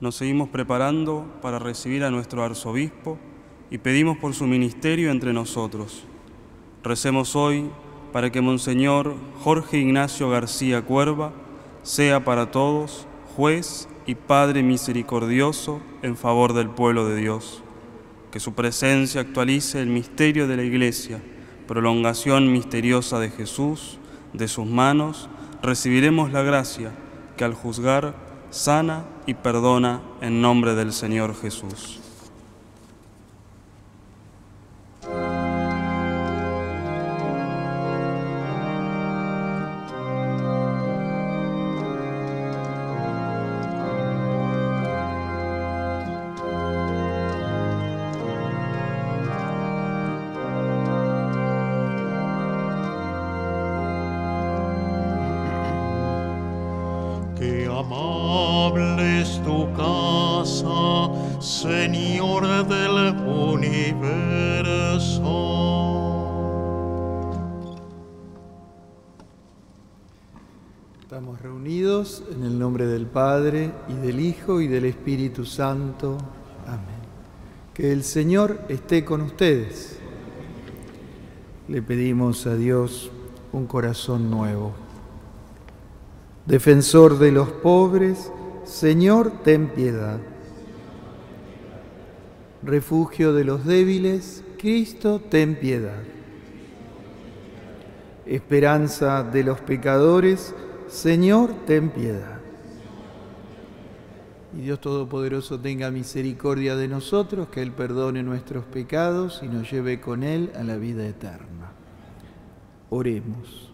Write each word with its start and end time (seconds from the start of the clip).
nos 0.00 0.14
seguimos 0.14 0.48
preparando 0.48 1.26
para 1.42 1.58
recibir 1.58 2.04
a 2.04 2.10
nuestro 2.10 2.44
arzobispo 2.44 3.18
y 3.70 3.78
pedimos 3.78 4.16
por 4.18 4.34
su 4.34 4.46
ministerio 4.46 5.10
entre 5.10 5.32
nosotros. 5.32 6.04
Recemos 6.82 7.34
hoy 7.34 7.68
para 8.12 8.30
que 8.30 8.40
Monseñor 8.40 9.14
Jorge 9.40 9.78
Ignacio 9.78 10.30
García 10.30 10.82
Cuerva 10.82 11.32
sea 11.82 12.24
para 12.24 12.50
todos 12.50 13.06
juez 13.36 13.88
y 14.06 14.14
Padre 14.14 14.62
misericordioso 14.62 15.80
en 16.02 16.16
favor 16.16 16.54
del 16.54 16.70
pueblo 16.70 17.06
de 17.08 17.16
Dios. 17.16 17.62
Que 18.30 18.40
su 18.40 18.54
presencia 18.54 19.20
actualice 19.20 19.80
el 19.80 19.88
misterio 19.88 20.46
de 20.46 20.56
la 20.56 20.62
Iglesia, 20.62 21.20
prolongación 21.66 22.52
misteriosa 22.52 23.18
de 23.18 23.30
Jesús, 23.30 23.98
de 24.32 24.48
sus 24.48 24.66
manos, 24.66 25.28
recibiremos 25.62 26.32
la 26.32 26.42
gracia 26.42 26.92
que 27.36 27.44
al 27.44 27.54
juzgar 27.54 28.27
sana 28.50 29.04
y 29.26 29.34
perdona 29.34 30.00
en 30.20 30.40
nombre 30.40 30.74
del 30.74 30.92
Señor 30.92 31.34
Jesús. 31.34 32.00
Estamos 71.00 71.40
reunidos 71.40 72.22
en 72.30 72.44
el 72.44 72.58
nombre 72.58 72.86
del 72.86 73.06
Padre 73.06 73.72
y 73.88 73.94
del 73.94 74.20
Hijo 74.20 74.60
y 74.60 74.68
del 74.68 74.84
Espíritu 74.84 75.44
Santo. 75.44 76.18
Amén. 76.66 77.00
Que 77.72 77.90
el 77.92 78.04
Señor 78.04 78.60
esté 78.68 79.04
con 79.04 79.22
ustedes. 79.22 79.98
Le 81.66 81.82
pedimos 81.82 82.46
a 82.46 82.54
Dios 82.54 83.10
un 83.52 83.66
corazón 83.66 84.30
nuevo. 84.30 84.74
Defensor 86.46 87.18
de 87.18 87.32
los 87.32 87.48
pobres, 87.48 88.30
Señor, 88.68 89.32
ten 89.44 89.68
piedad. 89.68 90.20
Refugio 92.62 93.32
de 93.32 93.42
los 93.42 93.64
débiles, 93.64 94.44
Cristo, 94.58 95.22
ten 95.30 95.58
piedad. 95.58 96.02
Esperanza 98.26 99.24
de 99.24 99.42
los 99.42 99.58
pecadores, 99.62 100.54
Señor, 100.86 101.50
ten 101.64 101.88
piedad. 101.88 102.40
Y 104.54 104.60
Dios 104.60 104.82
Todopoderoso 104.82 105.58
tenga 105.58 105.90
misericordia 105.90 106.76
de 106.76 106.88
nosotros, 106.88 107.48
que 107.48 107.62
Él 107.62 107.72
perdone 107.72 108.22
nuestros 108.22 108.66
pecados 108.66 109.40
y 109.42 109.48
nos 109.48 109.70
lleve 109.70 109.98
con 109.98 110.22
Él 110.22 110.52
a 110.54 110.62
la 110.62 110.76
vida 110.76 111.06
eterna. 111.08 111.72
Oremos. 112.90 113.72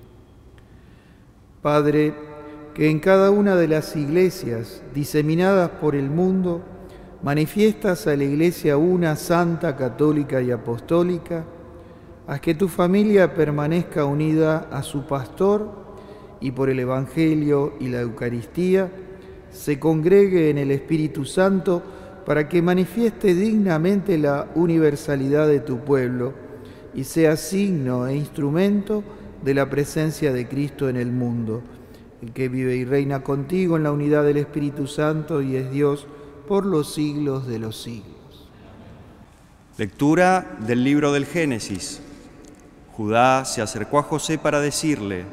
Padre, 1.62 2.33
que 2.74 2.90
en 2.90 2.98
cada 2.98 3.30
una 3.30 3.54
de 3.54 3.68
las 3.68 3.94
iglesias 3.94 4.82
diseminadas 4.92 5.70
por 5.70 5.94
el 5.94 6.10
mundo 6.10 6.60
manifiestas 7.22 8.06
a 8.06 8.16
la 8.16 8.24
iglesia 8.24 8.76
una 8.76 9.16
santa, 9.16 9.76
católica 9.76 10.42
y 10.42 10.50
apostólica, 10.50 11.44
haz 12.26 12.40
que 12.40 12.54
tu 12.54 12.68
familia 12.68 13.34
permanezca 13.34 14.04
unida 14.04 14.68
a 14.70 14.82
su 14.82 15.06
pastor 15.06 15.84
y 16.40 16.50
por 16.50 16.68
el 16.68 16.80
Evangelio 16.80 17.74
y 17.80 17.88
la 17.88 18.00
Eucaristía, 18.00 18.90
se 19.50 19.78
congregue 19.78 20.50
en 20.50 20.58
el 20.58 20.72
Espíritu 20.72 21.24
Santo 21.24 21.80
para 22.26 22.48
que 22.48 22.60
manifieste 22.60 23.34
dignamente 23.34 24.18
la 24.18 24.48
universalidad 24.54 25.46
de 25.46 25.60
tu 25.60 25.78
pueblo 25.78 26.32
y 26.92 27.04
sea 27.04 27.36
signo 27.36 28.06
e 28.06 28.16
instrumento 28.16 29.02
de 29.42 29.54
la 29.54 29.70
presencia 29.70 30.32
de 30.32 30.48
Cristo 30.48 30.88
en 30.88 30.96
el 30.96 31.12
mundo, 31.12 31.62
que 32.32 32.48
vive 32.48 32.76
y 32.76 32.84
reina 32.84 33.22
contigo 33.22 33.76
en 33.76 33.82
la 33.82 33.92
unidad 33.92 34.24
del 34.24 34.36
Espíritu 34.36 34.86
Santo 34.86 35.42
y 35.42 35.56
es 35.56 35.70
Dios 35.70 36.06
por 36.48 36.66
los 36.66 36.94
siglos 36.94 37.46
de 37.46 37.58
los 37.58 37.82
siglos. 37.82 38.48
Lectura 39.76 40.56
del 40.60 40.84
libro 40.84 41.12
del 41.12 41.26
Génesis. 41.26 42.00
Judá 42.92 43.44
se 43.44 43.60
acercó 43.60 43.98
a 43.98 44.04
José 44.04 44.38
para 44.38 44.60
decirle, 44.60 45.24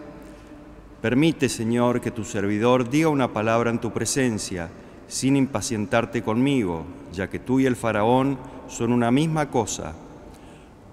Permite, 1.01 1.49
Señor, 1.49 1.99
que 2.01 2.11
tu 2.11 2.23
servidor 2.23 2.89
diga 2.89 3.09
una 3.09 3.33
palabra 3.33 3.69
en 3.71 3.79
tu 3.79 3.91
presencia, 3.91 4.69
sin 5.07 5.35
impacientarte 5.35 6.21
conmigo, 6.21 6.85
ya 7.11 7.29
que 7.29 7.39
tú 7.39 7.59
y 7.59 7.65
el 7.65 7.75
faraón 7.75 8.37
son 8.67 8.91
una 8.91 9.11
misma 9.11 9.49
cosa. 9.49 9.93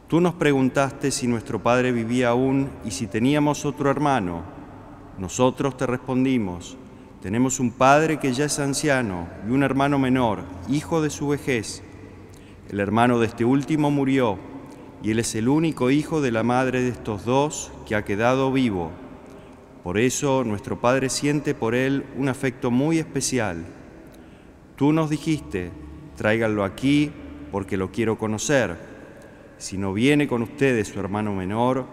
Tú 0.08 0.20
nos 0.20 0.34
preguntaste 0.34 1.10
si 1.10 1.26
nuestro 1.26 1.62
padre 1.62 1.92
vivía 1.92 2.30
aún 2.30 2.70
y 2.84 2.90
si 2.90 3.06
teníamos 3.06 3.66
otro 3.66 3.90
hermano. 3.90 4.57
Nosotros 5.18 5.76
te 5.76 5.86
respondimos, 5.86 6.76
tenemos 7.22 7.58
un 7.58 7.72
padre 7.72 8.20
que 8.20 8.32
ya 8.32 8.44
es 8.44 8.60
anciano 8.60 9.26
y 9.48 9.50
un 9.50 9.64
hermano 9.64 9.98
menor, 9.98 10.44
hijo 10.68 11.02
de 11.02 11.10
su 11.10 11.28
vejez. 11.28 11.82
El 12.70 12.78
hermano 12.78 13.18
de 13.18 13.26
este 13.26 13.44
último 13.44 13.90
murió 13.90 14.38
y 15.02 15.10
él 15.10 15.18
es 15.18 15.34
el 15.34 15.48
único 15.48 15.90
hijo 15.90 16.20
de 16.20 16.30
la 16.30 16.44
madre 16.44 16.82
de 16.82 16.90
estos 16.90 17.24
dos 17.24 17.72
que 17.86 17.96
ha 17.96 18.04
quedado 18.04 18.52
vivo. 18.52 18.92
Por 19.82 19.98
eso 19.98 20.44
nuestro 20.44 20.80
Padre 20.80 21.08
siente 21.08 21.54
por 21.54 21.74
él 21.74 22.04
un 22.16 22.28
afecto 22.28 22.70
muy 22.70 22.98
especial. 22.98 23.64
Tú 24.76 24.92
nos 24.92 25.10
dijiste, 25.10 25.70
tráiganlo 26.16 26.62
aquí 26.62 27.10
porque 27.50 27.76
lo 27.76 27.90
quiero 27.90 28.18
conocer. 28.18 28.76
Si 29.58 29.78
no 29.78 29.92
viene 29.92 30.28
con 30.28 30.42
ustedes 30.42 30.88
su 30.88 31.00
hermano 31.00 31.34
menor, 31.34 31.86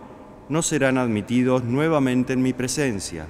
no 0.49 0.61
serán 0.61 0.97
admitidos 0.97 1.63
nuevamente 1.63 2.33
en 2.33 2.41
mi 2.41 2.53
presencia. 2.53 3.27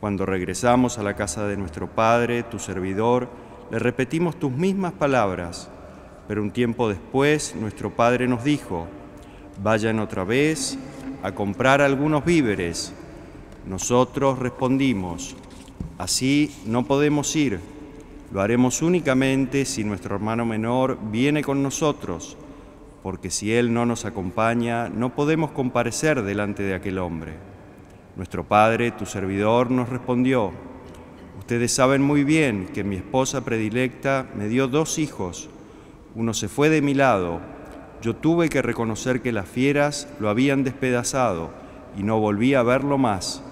Cuando 0.00 0.26
regresamos 0.26 0.98
a 0.98 1.02
la 1.02 1.14
casa 1.14 1.46
de 1.46 1.56
nuestro 1.56 1.88
Padre, 1.88 2.42
tu 2.42 2.58
servidor, 2.58 3.28
le 3.70 3.78
repetimos 3.78 4.38
tus 4.38 4.52
mismas 4.52 4.92
palabras, 4.92 5.70
pero 6.28 6.42
un 6.42 6.50
tiempo 6.50 6.88
después 6.88 7.54
nuestro 7.54 7.90
Padre 7.90 8.28
nos 8.28 8.44
dijo, 8.44 8.86
vayan 9.62 9.98
otra 10.00 10.24
vez 10.24 10.78
a 11.22 11.32
comprar 11.32 11.80
algunos 11.80 12.24
víveres 12.24 12.94
nosotros 13.66 14.38
respondimos, 14.38 15.34
así 15.96 16.54
no 16.66 16.84
podemos 16.84 17.34
ir, 17.34 17.60
lo 18.30 18.42
haremos 18.42 18.82
únicamente 18.82 19.64
si 19.64 19.84
nuestro 19.84 20.16
hermano 20.16 20.44
menor 20.44 20.98
viene 21.10 21.42
con 21.42 21.62
nosotros, 21.62 22.36
porque 23.04 23.30
si 23.30 23.52
él 23.52 23.74
no 23.74 23.84
nos 23.84 24.06
acompaña, 24.06 24.88
no 24.88 25.14
podemos 25.14 25.50
comparecer 25.50 26.22
delante 26.22 26.62
de 26.62 26.72
aquel 26.72 26.96
hombre. 26.96 27.34
Nuestro 28.16 28.44
padre, 28.44 28.92
tu 28.92 29.04
servidor, 29.04 29.70
nos 29.70 29.90
respondió, 29.90 30.52
ustedes 31.38 31.70
saben 31.70 32.00
muy 32.00 32.24
bien 32.24 32.66
que 32.72 32.82
mi 32.82 32.96
esposa 32.96 33.44
predilecta 33.44 34.26
me 34.34 34.48
dio 34.48 34.68
dos 34.68 34.98
hijos, 34.98 35.50
uno 36.14 36.32
se 36.32 36.48
fue 36.48 36.70
de 36.70 36.80
mi 36.80 36.94
lado, 36.94 37.42
yo 38.00 38.16
tuve 38.16 38.48
que 38.48 38.62
reconocer 38.62 39.20
que 39.20 39.32
las 39.32 39.50
fieras 39.50 40.08
lo 40.18 40.30
habían 40.30 40.64
despedazado 40.64 41.50
y 41.98 42.04
no 42.04 42.18
volví 42.20 42.54
a 42.54 42.62
verlo 42.62 42.96
más. 42.96 43.42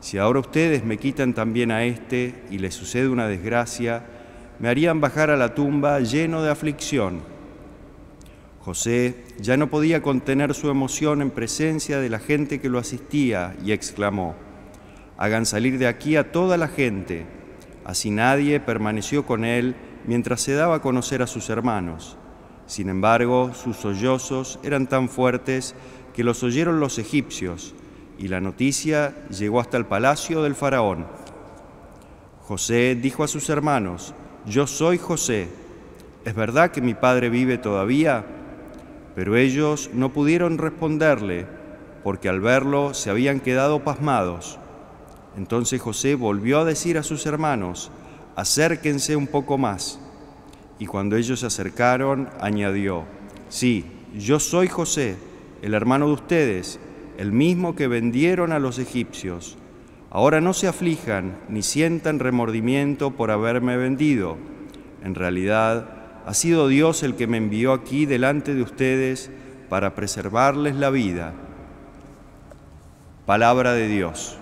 Si 0.00 0.18
ahora 0.18 0.40
ustedes 0.40 0.84
me 0.84 0.98
quitan 0.98 1.32
también 1.32 1.70
a 1.70 1.84
este 1.84 2.34
y 2.50 2.58
le 2.58 2.70
sucede 2.70 3.08
una 3.08 3.28
desgracia, 3.28 4.04
me 4.58 4.68
harían 4.68 5.00
bajar 5.00 5.30
a 5.30 5.38
la 5.38 5.54
tumba 5.54 6.00
lleno 6.00 6.42
de 6.42 6.50
aflicción. 6.50 7.33
José 8.64 9.14
ya 9.38 9.58
no 9.58 9.68
podía 9.68 10.00
contener 10.00 10.54
su 10.54 10.70
emoción 10.70 11.20
en 11.20 11.30
presencia 11.30 12.00
de 12.00 12.08
la 12.08 12.18
gente 12.18 12.62
que 12.62 12.70
lo 12.70 12.78
asistía 12.78 13.54
y 13.62 13.72
exclamó, 13.72 14.34
hagan 15.18 15.44
salir 15.44 15.78
de 15.78 15.86
aquí 15.86 16.16
a 16.16 16.32
toda 16.32 16.56
la 16.56 16.68
gente. 16.68 17.26
Así 17.84 18.10
nadie 18.10 18.60
permaneció 18.60 19.26
con 19.26 19.44
él 19.44 19.76
mientras 20.06 20.40
se 20.40 20.54
daba 20.54 20.76
a 20.76 20.80
conocer 20.80 21.20
a 21.20 21.26
sus 21.26 21.50
hermanos. 21.50 22.16
Sin 22.64 22.88
embargo, 22.88 23.52
sus 23.52 23.76
sollozos 23.76 24.58
eran 24.62 24.86
tan 24.86 25.10
fuertes 25.10 25.74
que 26.14 26.24
los 26.24 26.42
oyeron 26.42 26.80
los 26.80 26.98
egipcios 26.98 27.74
y 28.18 28.28
la 28.28 28.40
noticia 28.40 29.14
llegó 29.28 29.60
hasta 29.60 29.76
el 29.76 29.84
palacio 29.84 30.42
del 30.42 30.54
faraón. 30.54 31.06
José 32.40 32.94
dijo 32.94 33.24
a 33.24 33.28
sus 33.28 33.50
hermanos, 33.50 34.14
yo 34.46 34.66
soy 34.66 34.96
José, 34.96 35.48
¿es 36.24 36.34
verdad 36.34 36.70
que 36.70 36.80
mi 36.80 36.94
padre 36.94 37.28
vive 37.28 37.58
todavía? 37.58 38.24
Pero 39.14 39.36
ellos 39.36 39.90
no 39.92 40.12
pudieron 40.12 40.58
responderle, 40.58 41.46
porque 42.02 42.28
al 42.28 42.40
verlo 42.40 42.94
se 42.94 43.10
habían 43.10 43.40
quedado 43.40 43.84
pasmados. 43.84 44.58
Entonces 45.36 45.80
José 45.80 46.14
volvió 46.14 46.60
a 46.60 46.64
decir 46.64 46.98
a 46.98 47.02
sus 47.02 47.26
hermanos, 47.26 47.90
acérquense 48.36 49.16
un 49.16 49.26
poco 49.26 49.58
más. 49.58 50.00
Y 50.78 50.86
cuando 50.86 51.16
ellos 51.16 51.40
se 51.40 51.46
acercaron, 51.46 52.28
añadió, 52.40 53.04
sí, 53.48 53.84
yo 54.16 54.40
soy 54.40 54.68
José, 54.68 55.16
el 55.62 55.74
hermano 55.74 56.06
de 56.06 56.12
ustedes, 56.12 56.78
el 57.18 57.32
mismo 57.32 57.74
que 57.74 57.88
vendieron 57.88 58.52
a 58.52 58.58
los 58.58 58.78
egipcios. 58.78 59.56
Ahora 60.10 60.40
no 60.40 60.52
se 60.52 60.68
aflijan 60.68 61.38
ni 61.48 61.62
sientan 61.62 62.18
remordimiento 62.18 63.12
por 63.12 63.30
haberme 63.30 63.76
vendido. 63.76 64.36
En 65.02 65.14
realidad, 65.14 66.03
ha 66.26 66.32
sido 66.32 66.68
Dios 66.68 67.02
el 67.02 67.16
que 67.16 67.26
me 67.26 67.36
envió 67.36 67.72
aquí 67.72 68.06
delante 68.06 68.54
de 68.54 68.62
ustedes 68.62 69.30
para 69.68 69.94
preservarles 69.94 70.76
la 70.76 70.88
vida. 70.90 71.34
Palabra 73.26 73.72
de 73.74 73.88
Dios. 73.88 74.38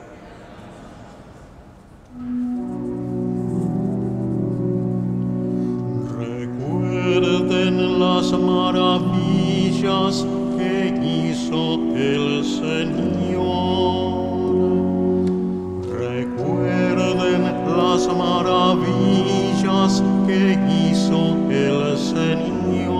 Recuerden 6.18 7.98
las 7.98 8.32
maravillas 8.32 10.26
que 10.56 10.94
hizo 11.02 11.74
el 11.96 12.44
Señor. 12.44 13.42
Recuerden 15.98 17.42
las 17.76 18.08
maravillas 19.72 20.02
que 20.26 20.58
hizo 20.68 21.36
el 21.50 21.96
Señor. 21.96 22.92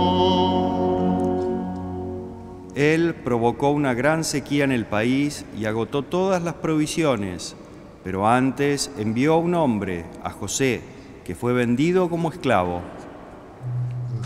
Él 2.74 3.14
provocó 3.14 3.70
una 3.70 3.92
gran 3.94 4.24
sequía 4.24 4.64
en 4.64 4.72
el 4.72 4.86
país 4.86 5.44
y 5.58 5.66
agotó 5.66 6.02
todas 6.02 6.42
las 6.42 6.54
provisiones, 6.54 7.54
pero 8.02 8.26
antes 8.26 8.90
envió 8.98 9.34
a 9.34 9.38
un 9.38 9.54
hombre, 9.54 10.06
a 10.24 10.30
José, 10.30 10.80
que 11.24 11.34
fue 11.34 11.52
vendido 11.52 12.08
como 12.08 12.30
esclavo. 12.30 12.80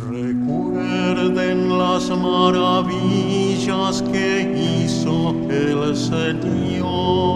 Recuerden 0.09 1.79
las 1.79 2.09
maravillas 2.11 4.03
que 4.03 4.85
hizo 4.85 5.35
el 5.51 5.97
Señor. 5.97 7.27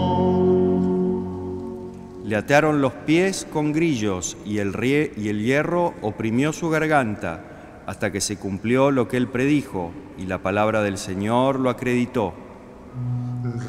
Le 2.31 2.37
ataron 2.37 2.79
los 2.81 2.93
pies 2.93 3.45
con 3.51 3.73
grillos 3.73 4.37
y 4.45 4.59
el, 4.59 4.71
rie- 4.71 5.11
y 5.17 5.27
el 5.27 5.43
hierro 5.43 5.93
oprimió 6.01 6.53
su 6.53 6.69
garganta 6.69 7.81
hasta 7.85 8.09
que 8.09 8.21
se 8.21 8.37
cumplió 8.37 8.89
lo 8.89 9.09
que 9.09 9.17
él 9.17 9.27
predijo 9.27 9.91
y 10.17 10.27
la 10.27 10.37
palabra 10.37 10.81
del 10.81 10.97
Señor 10.97 11.59
lo 11.59 11.69
acreditó. 11.69 12.33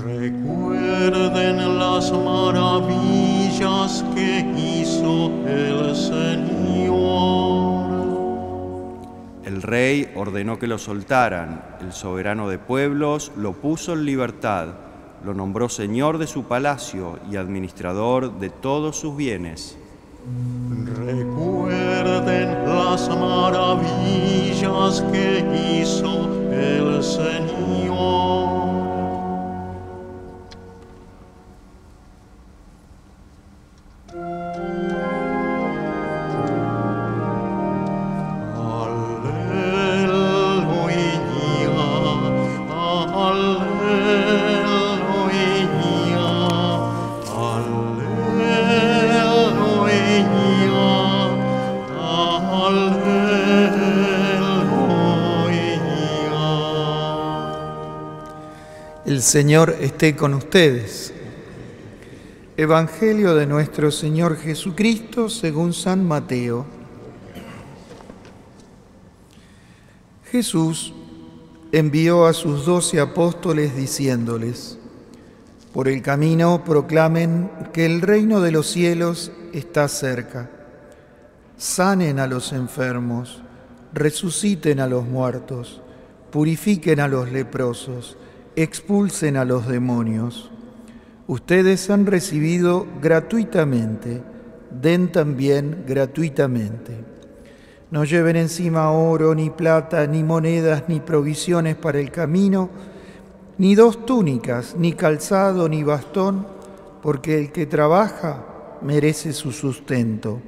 Recuerden 0.04 1.76
las 1.76 2.12
maravillas 2.12 4.04
que 4.14 4.46
hizo 4.56 5.32
el 5.44 5.96
Señor. 5.96 6.92
El 9.44 9.60
rey 9.60 10.08
ordenó 10.14 10.60
que 10.60 10.68
lo 10.68 10.78
soltaran, 10.78 11.64
el 11.80 11.92
soberano 11.92 12.48
de 12.48 12.58
pueblos 12.58 13.32
lo 13.36 13.54
puso 13.54 13.94
en 13.94 14.04
libertad, 14.04 14.68
lo 15.24 15.34
nombró 15.34 15.68
señor 15.68 16.18
de 16.18 16.26
su 16.26 16.44
palacio 16.44 17.18
y 17.30 17.36
administrador 17.36 18.38
de 18.38 18.50
todos 18.50 18.96
sus 18.96 19.16
bienes. 19.16 19.76
Recuerden 20.96 22.64
las 22.64 23.08
maravillas 23.08 25.02
que 25.12 25.80
hizo 25.80 26.30
el 26.52 27.02
Señor. 27.02 27.71
Señor 59.32 59.76
esté 59.80 60.14
con 60.14 60.34
ustedes. 60.34 61.10
Evangelio 62.58 63.34
de 63.34 63.46
nuestro 63.46 63.90
Señor 63.90 64.36
Jesucristo 64.36 65.30
según 65.30 65.72
San 65.72 66.06
Mateo. 66.06 66.66
Jesús 70.30 70.92
envió 71.72 72.26
a 72.26 72.34
sus 72.34 72.66
doce 72.66 73.00
apóstoles 73.00 73.74
diciéndoles, 73.74 74.78
por 75.72 75.88
el 75.88 76.02
camino 76.02 76.62
proclamen 76.62 77.50
que 77.72 77.86
el 77.86 78.02
reino 78.02 78.42
de 78.42 78.52
los 78.52 78.66
cielos 78.66 79.32
está 79.54 79.88
cerca. 79.88 80.50
Sanen 81.56 82.18
a 82.18 82.26
los 82.26 82.52
enfermos, 82.52 83.40
resuciten 83.94 84.78
a 84.78 84.86
los 84.86 85.06
muertos, 85.06 85.80
purifiquen 86.30 87.00
a 87.00 87.08
los 87.08 87.32
leprosos, 87.32 88.18
expulsen 88.56 89.36
a 89.36 89.44
los 89.44 89.66
demonios. 89.66 90.50
Ustedes 91.26 91.88
han 91.90 92.06
recibido 92.06 92.86
gratuitamente, 93.00 94.22
den 94.70 95.12
también 95.12 95.84
gratuitamente. 95.86 96.96
No 97.90 98.04
lleven 98.04 98.36
encima 98.36 98.90
oro, 98.90 99.34
ni 99.34 99.50
plata, 99.50 100.06
ni 100.06 100.24
monedas, 100.24 100.84
ni 100.88 101.00
provisiones 101.00 101.76
para 101.76 102.00
el 102.00 102.10
camino, 102.10 102.70
ni 103.58 103.74
dos 103.74 104.06
túnicas, 104.06 104.74
ni 104.76 104.94
calzado, 104.94 105.68
ni 105.68 105.82
bastón, 105.82 106.46
porque 107.02 107.38
el 107.38 107.52
que 107.52 107.66
trabaja 107.66 108.46
merece 108.80 109.32
su 109.32 109.52
sustento. 109.52 110.40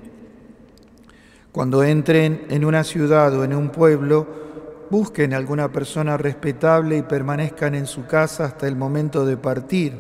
Cuando 1.53 1.85
entren 1.85 2.47
en 2.49 2.65
una 2.65 2.83
ciudad 2.83 3.33
o 3.39 3.45
en 3.45 3.55
un 3.55 3.69
pueblo, 3.71 4.44
busquen 4.91 5.35
alguna 5.35 5.73
persona 5.73 6.17
respetable 6.17 6.99
y 6.99 7.03
permanezcan 7.03 7.75
en 7.75 7.87
su 7.87 8.07
casa 8.07 8.45
hasta 8.45 8.69
el 8.69 8.77
momento 8.77 9.25
de 9.25 9.37
partir. 9.37 9.93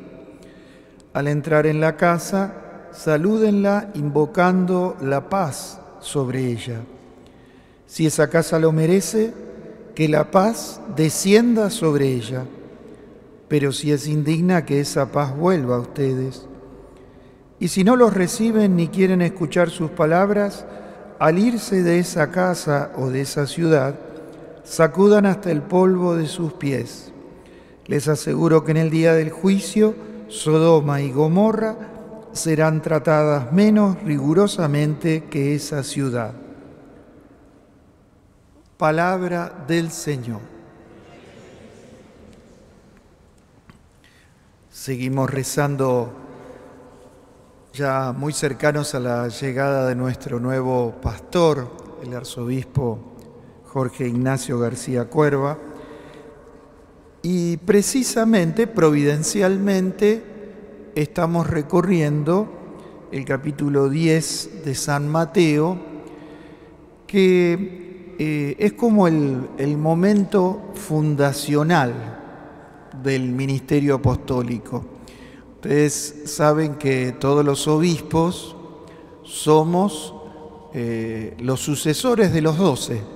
Al 1.12 1.28
entrar 1.28 1.66
en 1.66 1.80
la 1.80 1.96
casa, 1.96 2.54
salúdenla 2.92 3.90
invocando 3.94 4.96
la 5.00 5.28
paz 5.28 5.80
sobre 6.00 6.46
ella. 6.46 6.80
Si 7.86 8.06
esa 8.06 8.28
casa 8.28 8.58
lo 8.58 8.72
merece, 8.72 9.32
que 9.94 10.08
la 10.08 10.30
paz 10.30 10.80
descienda 10.96 11.70
sobre 11.70 12.08
ella. 12.08 12.44
Pero 13.48 13.72
si 13.72 13.92
es 13.92 14.08
indigna, 14.08 14.64
que 14.64 14.80
esa 14.80 15.12
paz 15.12 15.36
vuelva 15.36 15.76
a 15.76 15.80
ustedes. 15.80 16.46
Y 17.60 17.68
si 17.68 17.84
no 17.84 17.94
los 17.94 18.12
reciben 18.12 18.74
ni 18.76 18.88
quieren 18.88 19.22
escuchar 19.22 19.70
sus 19.70 19.90
palabras, 19.90 20.66
al 21.18 21.38
irse 21.38 21.82
de 21.82 21.98
esa 22.00 22.30
casa 22.30 22.90
o 22.96 23.10
de 23.10 23.20
esa 23.20 23.46
ciudad, 23.46 23.94
sacudan 24.64 25.26
hasta 25.26 25.50
el 25.50 25.62
polvo 25.62 26.16
de 26.16 26.26
sus 26.26 26.54
pies. 26.54 27.12
Les 27.86 28.08
aseguro 28.08 28.64
que 28.64 28.72
en 28.72 28.78
el 28.78 28.90
día 28.90 29.12
del 29.12 29.30
juicio, 29.30 29.94
Sodoma 30.28 31.02
y 31.02 31.12
Gomorra 31.12 31.76
serán 32.32 32.82
tratadas 32.82 33.52
menos 33.52 34.02
rigurosamente 34.02 35.24
que 35.24 35.54
esa 35.54 35.82
ciudad. 35.84 36.32
Palabra 38.78 39.64
del 39.68 39.90
Señor. 39.90 40.40
Seguimos 44.70 45.30
rezando 45.30 46.12
ya 47.72 48.12
muy 48.12 48.32
cercanos 48.32 48.94
a 48.94 49.00
la 49.00 49.28
llegada 49.28 49.86
de 49.88 49.94
nuestro 49.94 50.40
nuevo 50.40 50.94
pastor, 51.00 51.70
el 52.02 52.14
arzobispo 52.14 53.13
Jorge 53.74 54.06
Ignacio 54.06 54.60
García 54.60 55.06
Cuerva, 55.06 55.58
y 57.22 57.56
precisamente, 57.56 58.68
providencialmente, 58.68 60.22
estamos 60.94 61.50
recorriendo 61.50 62.46
el 63.10 63.24
capítulo 63.24 63.88
10 63.88 64.64
de 64.64 64.76
San 64.76 65.08
Mateo, 65.08 65.76
que 67.08 68.14
eh, 68.16 68.54
es 68.60 68.74
como 68.74 69.08
el, 69.08 69.76
momento 69.76 70.70
fundacional 70.74 71.94
del 73.02 73.32
ministerio 73.32 73.96
apostólico. 73.96 74.84
Ustedes 75.56 76.22
saben 76.26 76.76
que 76.76 77.16
todos 77.18 77.44
los 77.44 77.66
obispos 77.66 78.54
somos 79.24 80.14
eh, 80.72 81.34
los 81.40 81.58
sucesores 81.58 82.32
de 82.32 82.40
los 82.40 82.56
doce. 82.56 83.13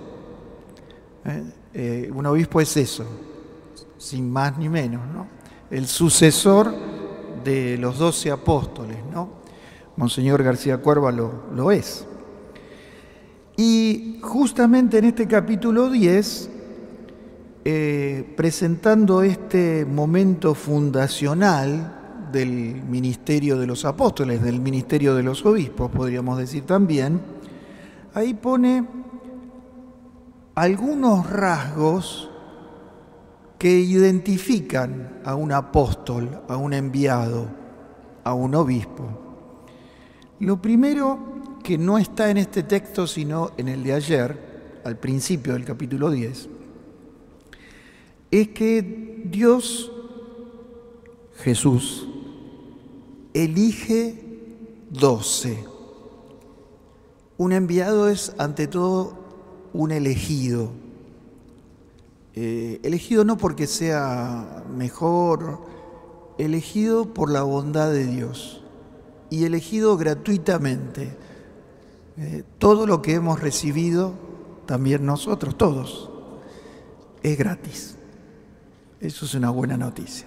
¿Eh? 1.25 1.42
Eh, 1.75 2.10
un 2.14 2.26
obispo 2.26 2.60
es 2.60 2.76
eso, 2.76 3.04
sin 3.98 4.30
más 4.30 4.58
ni 4.58 4.68
menos, 4.68 5.06
¿no? 5.12 5.26
El 5.70 5.87
sucesor 5.87 6.75
de 7.44 7.76
los 7.78 7.98
doce 7.98 8.30
apóstoles, 8.30 8.98
¿no? 9.12 9.30
Monseñor 9.96 10.42
García 10.42 10.78
Cuerva 10.78 11.12
lo, 11.12 11.44
lo 11.54 11.70
es. 11.70 12.06
Y 13.56 14.20
justamente 14.22 14.98
en 14.98 15.06
este 15.06 15.26
capítulo 15.26 15.90
10, 15.90 16.50
eh, 17.64 18.34
presentando 18.37 19.22
este 19.22 19.84
momento 19.84 20.54
fundacional 20.54 22.28
del 22.32 22.82
ministerio 22.84 23.58
de 23.58 23.66
los 23.66 23.84
apóstoles, 23.84 24.42
del 24.42 24.60
ministerio 24.60 25.14
de 25.14 25.22
los 25.22 25.44
obispos, 25.44 25.90
podríamos 25.90 26.38
decir 26.38 26.64
también, 26.64 27.20
ahí 28.14 28.32
pone 28.32 28.87
algunos 30.59 31.31
rasgos 31.31 32.29
que 33.61 33.79
identifican 33.79 35.21
a 35.25 35.37
un 35.37 35.53
apóstol, 35.53 36.43
a 36.49 36.57
un 36.57 36.73
enviado, 36.73 37.47
a 38.25 38.35
un 38.35 38.57
obispo. 38.57 39.05
Lo 40.41 40.61
primero 40.61 41.61
que 41.62 41.79
no 41.79 41.97
está 41.97 42.29
en 42.31 42.38
este 42.38 42.65
texto, 42.65 43.07
sino 43.07 43.53
en 43.57 43.69
el 43.69 43.85
de 43.85 43.93
ayer, 43.93 44.81
al 44.85 44.97
principio 44.97 45.53
del 45.53 45.65
capítulo 45.65 46.11
10, 46.11 46.49
es 48.33 48.49
que 48.49 49.23
Dios, 49.27 49.93
Jesús, 51.37 52.09
elige 53.33 54.25
doce. 54.91 55.65
Un 57.37 57.53
enviado 57.53 58.09
es 58.09 58.35
ante 58.38 58.67
todo 58.67 59.27
un 59.72 59.92
elegido. 59.92 60.70
Eh, 62.34 62.80
elegido 62.82 63.25
no 63.25 63.37
porque 63.37 63.66
sea 63.66 64.64
mejor, 64.76 65.60
elegido 66.38 67.12
por 67.12 67.30
la 67.30 67.42
bondad 67.42 67.90
de 67.90 68.06
Dios 68.06 68.62
y 69.30 69.44
elegido 69.44 69.96
gratuitamente 69.96 71.16
eh, 72.16 72.42
todo 72.58 72.87
lo 72.87 73.00
que 73.00 73.14
hemos 73.14 73.40
recibido, 73.40 74.12
también 74.66 75.06
nosotros, 75.06 75.56
todos, 75.56 76.10
es 77.22 77.38
gratis. 77.38 77.96
Eso 79.00 79.25
es 79.25 79.34
una 79.34 79.50
buena 79.50 79.76
noticia. 79.76 80.26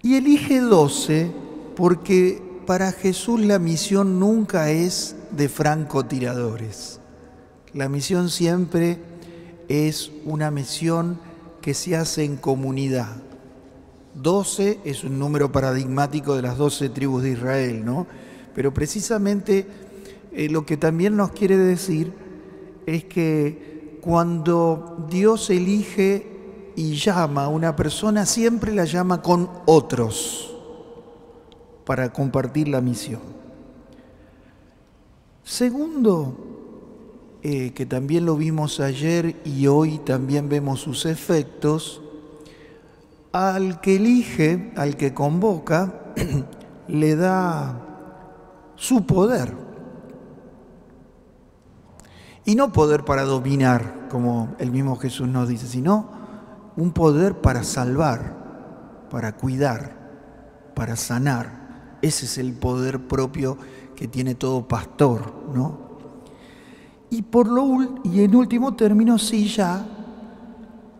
Y 0.00 0.14
elige 0.14 0.60
doce 0.60 1.30
porque 1.76 2.42
para 2.66 2.92
Jesús 2.92 3.40
la 3.40 3.58
misión 3.58 4.18
nunca 4.18 4.70
es 4.70 5.16
de 5.32 5.48
francotiradores. 5.50 6.98
La 7.74 7.88
misión 7.88 8.28
siempre 8.28 8.98
es 9.68 10.10
una 10.24 10.50
misión 10.50 11.18
que 11.62 11.72
se 11.72 11.96
hace 11.96 12.24
en 12.24 12.36
comunidad. 12.36 13.16
Doce 14.14 14.78
es 14.84 15.04
un 15.04 15.18
número 15.18 15.50
paradigmático 15.52 16.36
de 16.36 16.42
las 16.42 16.58
doce 16.58 16.90
tribus 16.90 17.22
de 17.22 17.30
Israel, 17.30 17.82
¿no? 17.84 18.06
Pero 18.54 18.74
precisamente 18.74 19.66
eh, 20.32 20.50
lo 20.50 20.66
que 20.66 20.76
también 20.76 21.16
nos 21.16 21.32
quiere 21.32 21.56
decir 21.56 22.12
es 22.84 23.04
que 23.04 23.98
cuando 24.02 25.06
Dios 25.08 25.48
elige 25.48 26.26
y 26.76 26.96
llama 26.96 27.44
a 27.44 27.48
una 27.48 27.74
persona, 27.74 28.26
siempre 28.26 28.74
la 28.74 28.84
llama 28.84 29.22
con 29.22 29.48
otros 29.64 30.54
para 31.86 32.12
compartir 32.12 32.68
la 32.68 32.80
misión. 32.80 33.20
Segundo, 35.42 36.61
eh, 37.42 37.72
que 37.72 37.86
también 37.86 38.24
lo 38.24 38.36
vimos 38.36 38.78
ayer 38.78 39.34
y 39.44 39.66
hoy 39.66 39.98
también 39.98 40.48
vemos 40.48 40.80
sus 40.80 41.06
efectos, 41.06 42.00
al 43.32 43.80
que 43.80 43.96
elige, 43.96 44.72
al 44.76 44.96
que 44.96 45.12
convoca, 45.12 46.12
le 46.88 47.16
da 47.16 47.80
su 48.76 49.04
poder 49.06 49.54
y 52.44 52.54
no 52.54 52.72
poder 52.72 53.04
para 53.04 53.22
dominar, 53.22 54.08
como 54.08 54.54
el 54.58 54.70
mismo 54.70 54.96
Jesús 54.96 55.28
nos 55.28 55.48
dice, 55.48 55.66
sino 55.66 56.10
un 56.76 56.92
poder 56.92 57.40
para 57.40 57.62
salvar, 57.64 59.06
para 59.10 59.36
cuidar, 59.36 59.96
para 60.74 60.96
sanar. 60.96 61.98
Ese 62.02 62.26
es 62.26 62.38
el 62.38 62.52
poder 62.52 63.06
propio 63.06 63.58
que 63.94 64.08
tiene 64.08 64.34
todo 64.34 64.66
pastor, 64.66 65.32
¿no? 65.54 65.91
Y 67.12 67.20
por 67.20 67.46
lo 67.46 68.00
y 68.04 68.22
en 68.22 68.34
último 68.34 68.74
término, 68.74 69.18
sí 69.18 69.46
ya 69.46 69.84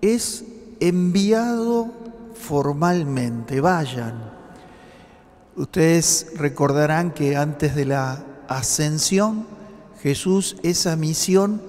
es 0.03 0.45
enviado 0.79 1.91
formalmente, 2.35 3.63
vayan. 3.63 4.31
Ustedes 5.57 6.35
recordarán 6.37 7.13
que 7.13 7.35
antes 7.35 7.75
de 7.75 7.87
la 7.87 8.27
ascensión 8.47 9.47
Jesús 10.03 10.59
esa 10.63 10.97
misión 10.97 11.63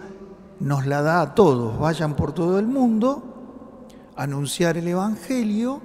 nos 0.59 0.87
la 0.87 1.01
da 1.01 1.21
a 1.21 1.35
todos. 1.35 1.79
Vayan 1.79 2.17
por 2.17 2.33
todo 2.33 2.59
el 2.59 2.67
mundo, 2.67 3.85
anunciar 4.17 4.75
el 4.75 4.89
Evangelio, 4.89 5.79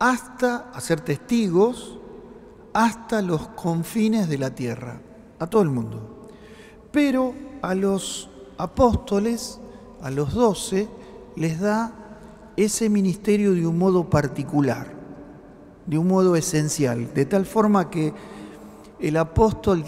hasta 0.00 0.68
hacer 0.74 1.00
testigos, 1.00 2.00
hasta 2.72 3.22
los 3.22 3.46
confines 3.50 4.28
de 4.28 4.38
la 4.38 4.52
tierra, 4.52 5.00
a 5.38 5.46
todo 5.46 5.62
el 5.62 5.70
mundo. 5.70 6.28
Pero 6.90 7.51
a 7.62 7.74
los 7.74 8.28
apóstoles, 8.58 9.60
a 10.02 10.10
los 10.10 10.34
doce, 10.34 10.88
les 11.36 11.60
da 11.60 11.92
ese 12.56 12.90
ministerio 12.90 13.52
de 13.52 13.66
un 13.66 13.78
modo 13.78 14.10
particular, 14.10 14.92
de 15.86 15.98
un 15.98 16.08
modo 16.08 16.36
esencial, 16.36 17.14
de 17.14 17.24
tal 17.24 17.46
forma 17.46 17.88
que 17.88 18.12
el 19.00 19.16
apóstol 19.16 19.84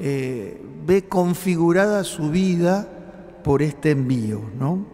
eh, 0.00 0.60
ve 0.86 1.06
configurada 1.06 2.02
su 2.04 2.30
vida 2.30 2.88
por 3.44 3.62
este 3.62 3.92
envío, 3.92 4.42
¿no? 4.58 4.84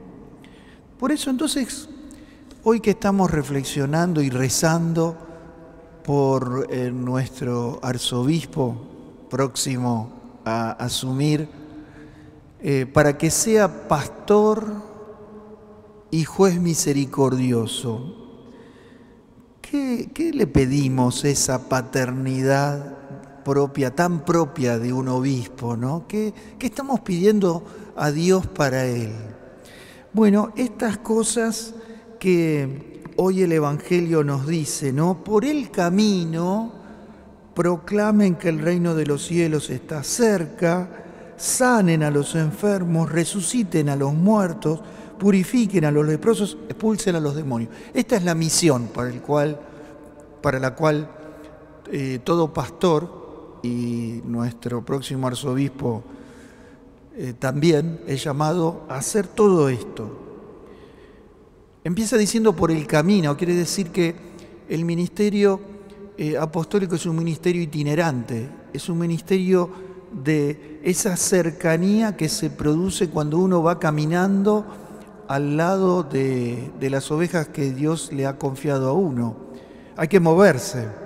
Por 0.99 1.12
eso 1.12 1.31
entonces, 1.31 1.88
hoy 2.62 2.81
que 2.81 2.91
estamos 2.91 3.31
reflexionando 3.31 4.23
y 4.23 4.31
rezando 4.31 5.17
por 6.05 6.67
eh, 6.71 6.91
nuestro 6.91 7.81
arzobispo 7.83 8.76
próximo 9.31 10.41
a 10.45 10.73
asumir, 10.73 11.49
eh, 12.66 12.87
para 12.87 13.18
que 13.18 13.30
sea 13.30 13.87
pastor 13.88 14.64
y 16.11 16.25
juez 16.25 16.59
misericordioso, 16.59 18.40
¿qué, 19.61 20.09
qué 20.14 20.33
le 20.33 20.47
pedimos 20.47 21.26
esa 21.26 21.68
paternidad 21.68 23.42
propia, 23.44 23.94
tan 23.94 24.25
propia 24.25 24.78
de 24.78 24.94
un 24.94 25.09
obispo, 25.09 25.76
¿no? 25.76 26.06
¿Qué, 26.09 26.33
estamos 26.59 27.00
pidiendo 27.00 27.62
a 27.97 28.11
Dios 28.11 28.47
para 28.47 28.87
él? 28.87 29.12
Bueno, 30.14 30.54
estas 30.56 30.97
cosas 30.97 31.75
que 32.18 33.02
hoy 33.16 33.42
el 33.42 33.52
Evangelio 33.52 34.25
nos 34.25 34.47
dice, 34.47 34.90
¿no? 34.90 35.23
Por 35.23 35.44
el 35.44 35.71
camino 35.71 36.73
proclamen 37.54 38.37
que 38.37 38.49
el 38.49 38.61
reino 38.61 38.94
de 38.94 39.04
los 39.04 39.26
cielos 39.26 39.68
está 39.68 40.02
cerca, 40.02 41.03
sanen 41.37 42.03
a 42.03 42.11
los 42.11 42.35
enfermos, 42.35 43.11
resuciten 43.11 43.88
a 43.88 43.97
los 43.97 44.14
muertos, 44.14 44.81
purifiquen 45.19 45.85
a 45.85 45.91
los 45.91 46.07
leprosos, 46.07 46.59
expulsen 46.69 47.17
a 47.17 47.21
los 47.21 47.35
demonios. 47.35 47.71
Esta 47.93 48.17
es 48.17 48.25
la 48.25 48.35
misión 48.35 48.88
para, 48.88 50.59
la 50.59 50.75
cual 50.75 51.09
eh, 51.91 52.21
todo 52.23 52.53
pastor 52.53 53.59
y 53.62 54.21
nuestro 54.25 54.85
próximo 54.85 55.26
arzobispo 55.26 56.03
eh, 57.17 57.35
también 57.38 58.00
es 58.07 58.25
llamado 58.25 58.83
a 58.88 58.97
hacer 58.97 59.26
todo 59.26 59.69
esto. 59.69 60.21
Empieza 61.85 62.17
diciendo 62.17 62.55
por 62.57 62.71
el 62.71 62.87
camino, 62.87 63.37
quiere 63.37 63.55
decir 63.55 63.91
que 63.91 64.14
el 64.69 64.85
ministerio 64.85 65.61
eh, 66.17 66.37
apostólico 66.37 66.95
es 66.95 67.07
un 67.07 67.17
ministerio 67.17 67.62
itinerante, 67.62 68.49
es 68.73 68.88
un 68.88 68.99
ministerio 68.99 69.94
de 70.23 70.80
esa 70.85 71.16
cercanía 71.16 72.16
que 72.16 72.28
se 72.28 72.50
produce 72.50 73.11
cuando 73.11 73.38
uno 73.38 73.62
va 73.62 73.78
caminando 73.78 74.64
al 75.28 75.56
lado 75.56 76.02
de, 76.02 76.71
de 76.78 76.90
las 76.90 77.11
ovejas 77.11 77.49
que 77.49 77.73
Dios 77.73 78.12
le 78.12 78.26
ha 78.26 78.38
confiado 78.38 78.88
a 78.88 78.92
uno. 78.92 79.37
Hay 79.97 80.09
que 80.09 80.21
moverse 80.21 81.04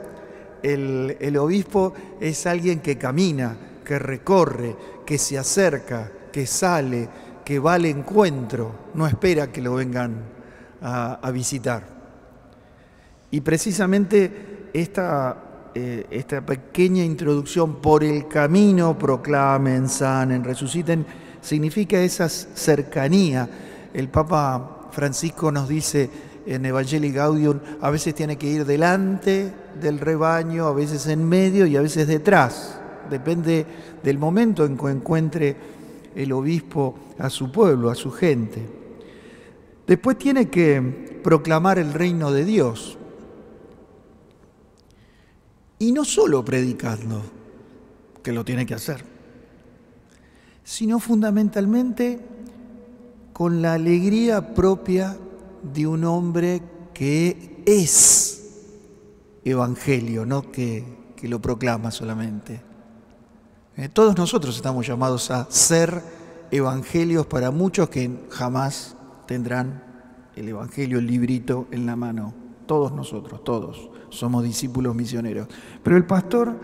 el, 0.62 1.36
obispo 1.38 1.92
es 2.20 2.46
alguien 2.46 2.80
que 2.80 2.98
camina, 2.98 3.56
que 3.84 3.98
recorre, 3.98 4.76
que 5.06 5.18
se 5.18 5.38
acerca, 5.38 6.10
que 6.32 6.46
sale, 6.46 7.08
que 7.44 7.58
va 7.58 7.74
al 7.74 7.86
encuentro, 7.86 8.72
no 8.94 9.06
espera 9.06 9.50
que 9.50 9.62
lo 9.62 9.74
vengan 9.74 10.16
a, 10.82 11.30
visitar. 11.32 11.82
Y 13.30 13.40
precisamente 13.40 14.70
esta, 14.72 15.36
eh, 15.74 16.06
esta 16.10 16.44
pequeña 16.44 17.04
introducción, 17.04 17.76
por 17.76 18.04
el 18.04 18.28
camino 18.28 18.98
proclamen, 18.98 19.88
sanen, 19.88 20.44
resuciten, 20.44 21.04
significa 21.40 22.00
esa 22.00 22.28
cercanía. 22.28 23.48
El 23.92 24.08
Papa 24.08 24.88
Francisco 24.90 25.52
nos 25.52 25.68
dice, 25.68 26.10
en 26.46 26.64
Evangelii 26.64 27.12
Gaudium 27.12 27.60
a 27.80 27.90
veces 27.90 28.14
tiene 28.14 28.36
que 28.36 28.46
ir 28.46 28.64
delante 28.64 29.52
del 29.80 30.00
rebaño, 30.00 30.66
a 30.66 30.72
veces 30.72 31.06
en 31.06 31.28
medio 31.28 31.66
y 31.66 31.76
a 31.76 31.82
veces 31.82 32.08
detrás. 32.08 32.80
Depende 33.10 33.66
del 34.02 34.18
momento 34.18 34.64
en 34.64 34.76
que 34.76 34.88
encuentre 34.88 35.56
el 36.14 36.32
obispo 36.32 36.98
a 37.18 37.30
su 37.30 37.52
pueblo, 37.52 37.90
a 37.90 37.94
su 37.94 38.10
gente. 38.10 38.62
Después 39.86 40.18
tiene 40.18 40.48
que 40.48 41.20
proclamar 41.22 41.78
el 41.78 41.92
reino 41.94 42.32
de 42.32 42.44
Dios. 42.44 42.97
Y 45.78 45.92
no 45.92 46.04
solo 46.04 46.44
predicando, 46.44 47.22
que 48.22 48.32
lo 48.32 48.44
tiene 48.44 48.66
que 48.66 48.74
hacer, 48.74 49.04
sino 50.64 50.98
fundamentalmente 50.98 52.20
con 53.32 53.62
la 53.62 53.74
alegría 53.74 54.54
propia 54.54 55.16
de 55.62 55.86
un 55.86 56.04
hombre 56.04 56.60
que 56.92 57.62
es 57.64 58.44
evangelio, 59.44 60.26
no 60.26 60.50
que, 60.50 60.84
que 61.16 61.28
lo 61.28 61.40
proclama 61.40 61.90
solamente. 61.90 62.60
Eh, 63.76 63.88
todos 63.88 64.16
nosotros 64.16 64.56
estamos 64.56 64.86
llamados 64.86 65.30
a 65.30 65.46
ser 65.50 66.02
evangelios 66.50 67.26
para 67.26 67.50
muchos 67.50 67.88
que 67.88 68.10
jamás 68.30 68.96
tendrán 69.26 69.84
el 70.34 70.48
evangelio, 70.48 70.98
el 70.98 71.06
librito 71.06 71.68
en 71.70 71.86
la 71.86 71.94
mano. 71.94 72.47
Todos 72.68 72.92
nosotros, 72.92 73.42
todos 73.42 73.88
somos 74.10 74.44
discípulos 74.44 74.94
misioneros. 74.94 75.48
Pero 75.82 75.96
el 75.96 76.04
pastor 76.04 76.54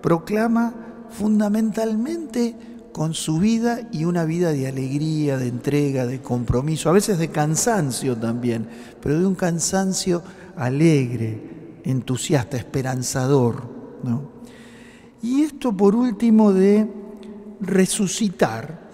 proclama 0.00 0.72
fundamentalmente 1.10 2.54
con 2.92 3.12
su 3.12 3.40
vida 3.40 3.88
y 3.90 4.04
una 4.04 4.24
vida 4.24 4.52
de 4.52 4.68
alegría, 4.68 5.36
de 5.36 5.48
entrega, 5.48 6.06
de 6.06 6.22
compromiso, 6.22 6.88
a 6.88 6.92
veces 6.92 7.18
de 7.18 7.30
cansancio 7.30 8.16
también, 8.16 8.68
pero 9.02 9.18
de 9.18 9.26
un 9.26 9.34
cansancio 9.34 10.22
alegre, 10.56 11.80
entusiasta, 11.82 12.56
esperanzador. 12.56 13.64
Y 15.20 15.42
esto 15.42 15.76
por 15.76 15.96
último 15.96 16.52
de 16.52 16.88
resucitar. 17.60 18.86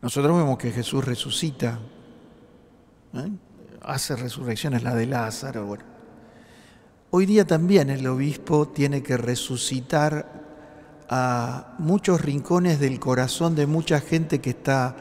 Nosotros 0.00 0.38
vemos 0.38 0.56
que 0.56 0.70
Jesús 0.72 1.04
resucita, 1.04 1.80
¿eh? 3.12 3.30
Hace 3.86 4.16
resurrecciones, 4.16 4.82
la 4.82 4.94
de 4.94 5.06
Lázaro. 5.06 5.66
Bueno. 5.66 5.84
Hoy 7.10 7.24
día 7.24 7.46
también 7.46 7.88
el 7.88 8.06
obispo 8.06 8.68
tiene 8.68 9.02
que 9.02 9.16
resucitar 9.16 10.44
a 11.08 11.74
muchos 11.78 12.20
rincones 12.20 12.80
del 12.80 12.98
corazón 12.98 13.54
de 13.54 13.66
mucha 13.66 14.00
gente 14.00 14.40
que 14.40 14.50
está 14.50 14.96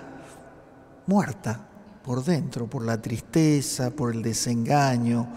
muerta 1.08 1.68
por 2.04 2.24
dentro, 2.24 2.68
por 2.68 2.86
la 2.86 3.02
tristeza, 3.02 3.90
por 3.90 4.14
el 4.14 4.22
desengaño, 4.22 5.28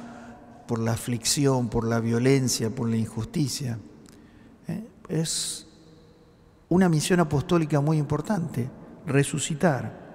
por 0.66 0.78
la 0.78 0.92
aflicción, 0.92 1.68
por 1.68 1.86
la 1.86 2.00
violencia, 2.00 2.68
por 2.68 2.90
la 2.90 2.96
injusticia. 2.96 3.78
¿Eh? 4.68 4.86
Es 5.08 5.66
una 6.68 6.90
misión 6.90 7.20
apostólica 7.20 7.80
muy 7.80 7.96
importante, 7.96 8.68
resucitar. 9.06 10.07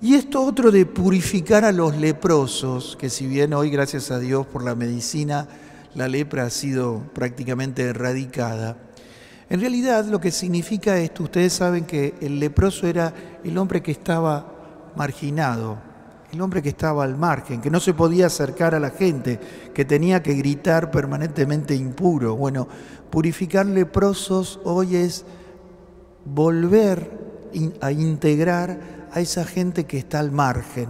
Y 0.00 0.14
esto 0.14 0.44
otro 0.44 0.70
de 0.70 0.86
purificar 0.86 1.64
a 1.64 1.72
los 1.72 1.96
leprosos, 1.96 2.96
que 3.00 3.10
si 3.10 3.26
bien 3.26 3.52
hoy, 3.52 3.68
gracias 3.68 4.12
a 4.12 4.20
Dios, 4.20 4.46
por 4.46 4.62
la 4.62 4.76
medicina, 4.76 5.48
la 5.94 6.06
lepra 6.06 6.44
ha 6.44 6.50
sido 6.50 7.02
prácticamente 7.14 7.82
erradicada, 7.82 8.76
en 9.50 9.60
realidad 9.60 10.04
lo 10.04 10.20
que 10.20 10.30
significa 10.30 10.98
esto, 10.98 11.22
ustedes 11.24 11.54
saben 11.54 11.84
que 11.86 12.14
el 12.20 12.38
leproso 12.38 12.86
era 12.86 13.14
el 13.42 13.56
hombre 13.56 13.82
que 13.82 13.90
estaba 13.90 14.92
marginado, 14.94 15.78
el 16.30 16.40
hombre 16.42 16.62
que 16.62 16.68
estaba 16.68 17.02
al 17.02 17.16
margen, 17.16 17.62
que 17.62 17.70
no 17.70 17.80
se 17.80 17.94
podía 17.94 18.26
acercar 18.26 18.74
a 18.74 18.80
la 18.80 18.90
gente, 18.90 19.40
que 19.74 19.86
tenía 19.86 20.22
que 20.22 20.34
gritar 20.34 20.90
permanentemente 20.90 21.74
impuro. 21.74 22.36
Bueno, 22.36 22.68
purificar 23.10 23.64
leprosos 23.64 24.60
hoy 24.64 24.96
es 24.96 25.24
volver 26.26 27.10
a 27.80 27.90
integrar 27.90 28.97
a 29.12 29.20
esa 29.20 29.44
gente 29.44 29.84
que 29.84 29.98
está 29.98 30.20
al 30.20 30.30
margen, 30.30 30.88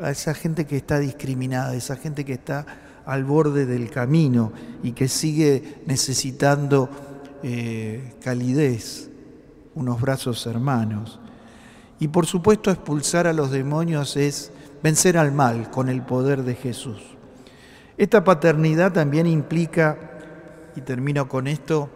a 0.00 0.10
esa 0.10 0.34
gente 0.34 0.66
que 0.66 0.76
está 0.76 0.98
discriminada, 0.98 1.70
a 1.70 1.74
esa 1.74 1.96
gente 1.96 2.24
que 2.24 2.34
está 2.34 2.66
al 3.04 3.24
borde 3.24 3.66
del 3.66 3.90
camino 3.90 4.52
y 4.82 4.92
que 4.92 5.08
sigue 5.08 5.82
necesitando 5.86 6.88
eh, 7.42 8.14
calidez, 8.22 9.10
unos 9.74 10.00
brazos 10.00 10.46
hermanos. 10.46 11.18
Y 11.98 12.08
por 12.08 12.26
supuesto 12.26 12.70
expulsar 12.70 13.26
a 13.26 13.32
los 13.32 13.50
demonios 13.50 14.16
es 14.16 14.50
vencer 14.82 15.16
al 15.16 15.32
mal 15.32 15.70
con 15.70 15.88
el 15.88 16.02
poder 16.02 16.42
de 16.42 16.54
Jesús. 16.54 17.00
Esta 17.96 18.24
paternidad 18.24 18.92
también 18.92 19.26
implica, 19.26 19.96
y 20.74 20.80
termino 20.80 21.28
con 21.28 21.46
esto, 21.46 21.90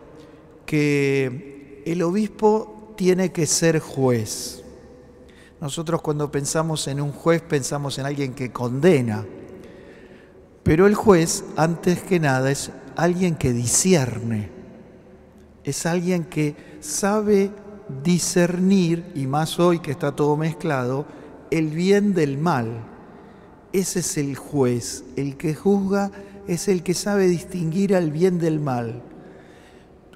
que 0.64 1.82
el 1.86 2.02
obispo 2.02 2.94
tiene 2.96 3.32
que 3.32 3.46
ser 3.46 3.80
juez. 3.80 4.62
Nosotros 5.60 6.02
cuando 6.02 6.30
pensamos 6.30 6.86
en 6.88 7.00
un 7.00 7.12
juez 7.12 7.42
pensamos 7.42 7.98
en 7.98 8.06
alguien 8.06 8.34
que 8.34 8.52
condena, 8.52 9.24
pero 10.62 10.86
el 10.86 10.94
juez, 10.94 11.44
antes 11.56 12.02
que 12.02 12.18
nada, 12.18 12.50
es 12.50 12.72
alguien 12.96 13.36
que 13.36 13.52
discierne. 13.52 14.50
Es 15.62 15.86
alguien 15.86 16.24
que 16.24 16.56
sabe 16.80 17.52
discernir, 18.02 19.12
y 19.14 19.26
más 19.26 19.60
hoy 19.60 19.78
que 19.78 19.92
está 19.92 20.16
todo 20.16 20.36
mezclado, 20.36 21.06
el 21.50 21.68
bien 21.68 22.14
del 22.14 22.36
mal. 22.36 22.84
Ese 23.72 24.00
es 24.00 24.16
el 24.16 24.36
juez, 24.36 25.04
el 25.16 25.36
que 25.36 25.54
juzga 25.54 26.10
es 26.46 26.68
el 26.68 26.82
que 26.82 26.94
sabe 26.94 27.26
distinguir 27.26 27.94
al 27.94 28.10
bien 28.10 28.38
del 28.38 28.60
mal, 28.60 29.02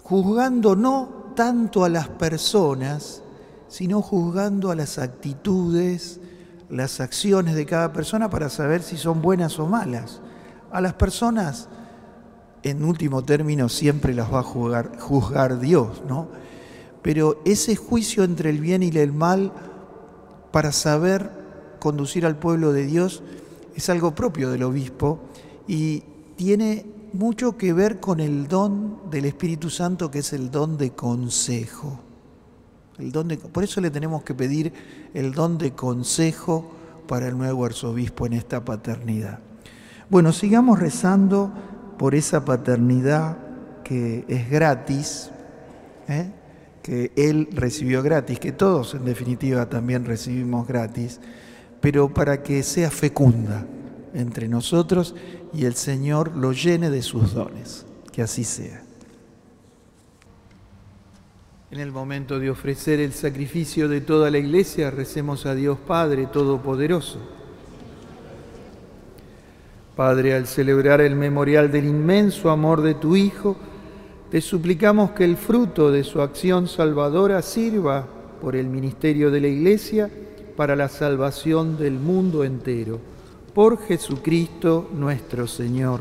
juzgando 0.02 0.76
no 0.76 1.32
tanto 1.36 1.84
a 1.84 1.88
las 1.88 2.08
personas, 2.08 3.22
sino 3.70 4.02
juzgando 4.02 4.70
a 4.70 4.74
las 4.74 4.98
actitudes, 4.98 6.20
las 6.68 7.00
acciones 7.00 7.54
de 7.54 7.66
cada 7.66 7.92
persona 7.92 8.28
para 8.28 8.50
saber 8.50 8.82
si 8.82 8.96
son 8.96 9.22
buenas 9.22 9.58
o 9.60 9.66
malas. 9.66 10.20
A 10.72 10.80
las 10.80 10.94
personas 10.94 11.68
en 12.64 12.84
último 12.84 13.22
término 13.22 13.68
siempre 13.68 14.12
las 14.12 14.32
va 14.32 14.40
a 14.40 14.42
juzgar, 14.42 15.60
Dios, 15.60 16.02
¿no? 16.06 16.28
Pero 17.00 17.40
ese 17.44 17.76
juicio 17.76 18.24
entre 18.24 18.50
el 18.50 18.60
bien 18.60 18.82
y 18.82 18.88
el 18.88 19.12
mal 19.12 19.52
para 20.50 20.72
saber 20.72 21.30
conducir 21.78 22.26
al 22.26 22.36
pueblo 22.36 22.72
de 22.72 22.84
Dios 22.84 23.22
es 23.74 23.88
algo 23.88 24.14
propio 24.14 24.50
del 24.50 24.64
obispo 24.64 25.20
y 25.66 26.02
tiene 26.36 26.86
mucho 27.12 27.56
que 27.56 27.72
ver 27.72 28.00
con 28.00 28.18
el 28.18 28.48
don 28.48 29.10
del 29.10 29.26
Espíritu 29.26 29.70
Santo 29.70 30.10
que 30.10 30.18
es 30.18 30.32
el 30.32 30.50
don 30.50 30.76
de 30.76 30.90
consejo. 30.90 32.09
El 33.00 33.12
don 33.12 33.28
de, 33.28 33.38
por 33.38 33.64
eso 33.64 33.80
le 33.80 33.90
tenemos 33.90 34.22
que 34.22 34.34
pedir 34.34 34.72
el 35.14 35.32
don 35.32 35.58
de 35.58 35.72
consejo 35.72 36.70
para 37.08 37.28
el 37.28 37.36
nuevo 37.36 37.64
arzobispo 37.64 38.26
en 38.26 38.34
esta 38.34 38.64
paternidad. 38.64 39.40
Bueno, 40.08 40.32
sigamos 40.32 40.78
rezando 40.78 41.52
por 41.98 42.14
esa 42.14 42.44
paternidad 42.44 43.36
que 43.84 44.24
es 44.28 44.50
gratis, 44.50 45.30
¿eh? 46.08 46.30
que 46.82 47.12
Él 47.16 47.48
recibió 47.52 48.02
gratis, 48.02 48.38
que 48.38 48.52
todos 48.52 48.94
en 48.94 49.04
definitiva 49.04 49.68
también 49.68 50.04
recibimos 50.04 50.66
gratis, 50.66 51.20
pero 51.80 52.12
para 52.12 52.42
que 52.42 52.62
sea 52.62 52.90
fecunda 52.90 53.66
entre 54.14 54.48
nosotros 54.48 55.14
y 55.52 55.64
el 55.64 55.74
Señor 55.74 56.36
lo 56.36 56.52
llene 56.52 56.90
de 56.90 57.02
sus 57.02 57.34
dones. 57.34 57.86
Que 58.12 58.22
así 58.22 58.44
sea. 58.44 58.82
En 61.72 61.78
el 61.78 61.92
momento 61.92 62.40
de 62.40 62.50
ofrecer 62.50 62.98
el 62.98 63.12
sacrificio 63.12 63.88
de 63.88 64.00
toda 64.00 64.28
la 64.28 64.38
iglesia, 64.38 64.90
recemos 64.90 65.46
a 65.46 65.54
Dios 65.54 65.78
Padre 65.78 66.26
Todopoderoso. 66.26 67.20
Padre, 69.94 70.34
al 70.34 70.48
celebrar 70.48 71.00
el 71.00 71.14
memorial 71.14 71.70
del 71.70 71.84
inmenso 71.84 72.50
amor 72.50 72.82
de 72.82 72.94
tu 72.94 73.14
Hijo, 73.14 73.56
te 74.32 74.40
suplicamos 74.40 75.12
que 75.12 75.24
el 75.24 75.36
fruto 75.36 75.92
de 75.92 76.02
su 76.02 76.20
acción 76.20 76.66
salvadora 76.66 77.40
sirva 77.40 78.04
por 78.40 78.56
el 78.56 78.66
ministerio 78.66 79.30
de 79.30 79.40
la 79.40 79.46
Iglesia 79.46 80.10
para 80.56 80.74
la 80.74 80.88
salvación 80.88 81.78
del 81.78 81.92
mundo 81.92 82.42
entero. 82.42 82.98
Por 83.54 83.78
Jesucristo 83.86 84.90
nuestro 84.92 85.46
Señor. 85.46 86.00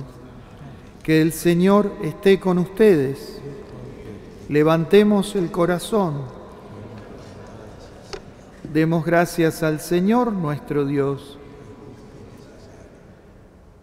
Que 1.03 1.21
el 1.21 1.31
Señor 1.31 1.91
esté 2.01 2.39
con 2.39 2.57
ustedes. 2.57 3.39
Levantemos 4.49 5.35
el 5.35 5.51
corazón. 5.51 6.23
Demos 8.73 9.05
gracias 9.05 9.61
al 9.61 9.79
Señor 9.79 10.33
nuestro 10.33 10.85
Dios. 10.87 11.37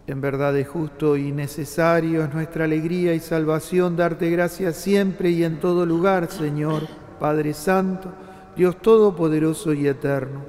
En 0.07 0.19
verdad 0.19 0.57
es 0.57 0.67
justo 0.67 1.15
y 1.15 1.31
necesario, 1.31 2.21
es 2.21 2.33
nuestra 2.33 2.65
alegría 2.65 3.13
y 3.13 3.21
salvación 3.21 3.95
darte 3.95 4.29
gracias 4.29 4.75
siempre 4.75 5.29
y 5.29 5.45
en 5.45 5.61
todo 5.61 5.85
lugar, 5.85 6.29
Señor, 6.29 6.83
Padre 7.17 7.53
Santo, 7.53 8.11
Dios 8.57 8.81
Todopoderoso 8.81 9.71
y 9.71 9.87
Eterno, 9.87 10.41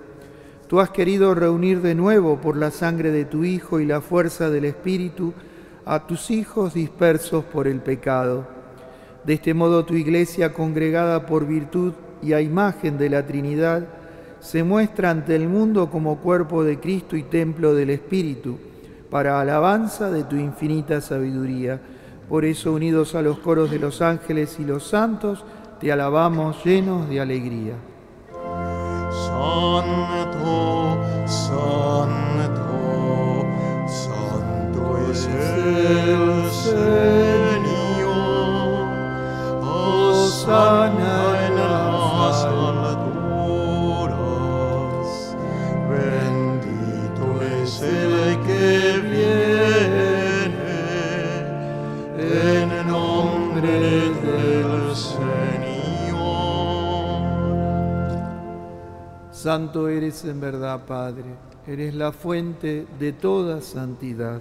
Tú 0.67 0.81
has 0.81 0.91
querido 0.91 1.33
reunir 1.37 1.81
de 1.81 1.95
nuevo 1.95 2.41
por 2.41 2.57
la 2.57 2.73
sangre 2.73 3.13
de 3.13 3.25
tu 3.25 3.45
Hijo 3.45 3.79
y 3.79 3.87
la 3.87 4.01
fuerza 4.01 4.51
del 4.51 4.65
Espíritu 4.65 5.33
a 5.87 6.09
tus 6.09 6.33
hijos 6.33 6.75
dispersos 6.75 7.45
por 7.45 7.69
el 7.69 7.81
pecado. 7.81 8.58
De 9.25 9.35
este 9.35 9.55
modo 9.55 9.85
tu 9.85 9.95
iglesia, 9.95 10.53
congregada 10.53 11.27
por 11.27 11.47
virtud 11.47 11.93
y 12.23 12.33
a 12.33 12.41
imagen 12.41 12.99
de 12.99 13.11
la 13.11 13.27
Trinidad, 13.27 13.87
se 14.41 14.63
muestra 14.63 15.11
ante 15.11 15.35
el 15.35 15.49
mundo 15.49 15.91
como 15.91 16.19
cuerpo 16.19 16.65
de 16.65 16.79
Cristo 16.79 17.17
y 17.17 17.25
templo 17.25 17.75
del 17.75 17.91
Espíritu, 17.91 18.59
para 19.11 19.41
alabanza 19.41 20.11
de 20.11 20.25
tu 20.25 20.37
infinita 20.37 21.01
sabiduría. 21.01 21.81
Por 22.29 22.45
eso, 22.45 22.73
unidos 22.73 23.15
a 23.15 23.23
los 23.23 23.39
coros 23.39 23.71
de 23.71 23.79
los 23.79 24.03
ángeles 24.03 24.59
y 24.61 24.65
los 24.65 24.87
santos, 24.87 25.45
te 25.81 25.91
alabamos 25.91 26.65
llenos 26.65 27.09
de 27.09 27.21
alegría. 27.21 27.75
Santo, 29.11 30.99
santo, 31.27 32.67
santo 33.87 34.99
es 35.11 35.27
el 35.27 36.51
Señor. 36.51 37.18
Hosanna 40.49 41.47
en 41.47 41.57
las 41.57 42.45
alturas. 42.45 42.97
Bendito 45.91 47.27
es 47.43 47.83
el 47.83 48.41
que 48.47 48.99
viene 49.11 50.73
en 52.17 52.69
nombre 52.89 53.75
del 54.23 54.97
Señor. 54.97 56.17
Santo 59.31 59.89
eres 59.91 60.25
en 60.25 60.41
verdad, 60.41 60.81
Padre, 60.87 61.35
eres 61.67 61.95
la 61.95 62.11
fuente 62.11 62.87
de 62.99 63.13
toda 63.13 63.61
santidad. 63.61 64.41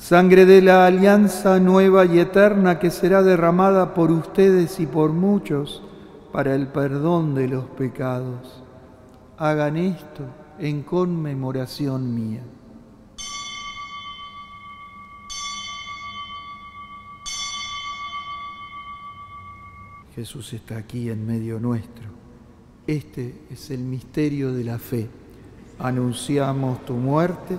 sangre 0.00 0.46
de 0.46 0.62
la 0.62 0.86
alianza 0.86 1.60
nueva 1.60 2.06
y 2.06 2.18
eterna 2.18 2.78
que 2.78 2.90
será 2.90 3.22
derramada 3.22 3.92
por 3.92 4.10
ustedes 4.10 4.80
y 4.80 4.86
por 4.86 5.12
muchos 5.12 5.82
para 6.32 6.54
el 6.54 6.68
perdón 6.68 7.34
de 7.34 7.46
los 7.46 7.66
pecados. 7.66 8.64
Hagan 9.36 9.76
esto 9.76 10.24
en 10.58 10.82
conmemoración 10.82 12.14
mía. 12.14 12.42
Jesús 20.14 20.52
está 20.54 20.78
aquí 20.78 21.10
en 21.10 21.26
medio 21.26 21.60
nuestro. 21.60 22.08
Este 22.86 23.42
es 23.50 23.70
el 23.70 23.80
misterio 23.80 24.52
de 24.52 24.64
la 24.64 24.78
fe. 24.78 25.08
Anunciamos 25.78 26.84
tu 26.84 26.94
muerte, 26.94 27.58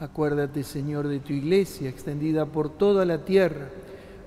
Acuérdate, 0.00 0.62
Señor, 0.62 1.08
de 1.08 1.18
tu 1.18 1.32
iglesia 1.32 1.88
extendida 1.88 2.46
por 2.46 2.70
toda 2.70 3.04
la 3.04 3.24
tierra, 3.24 3.68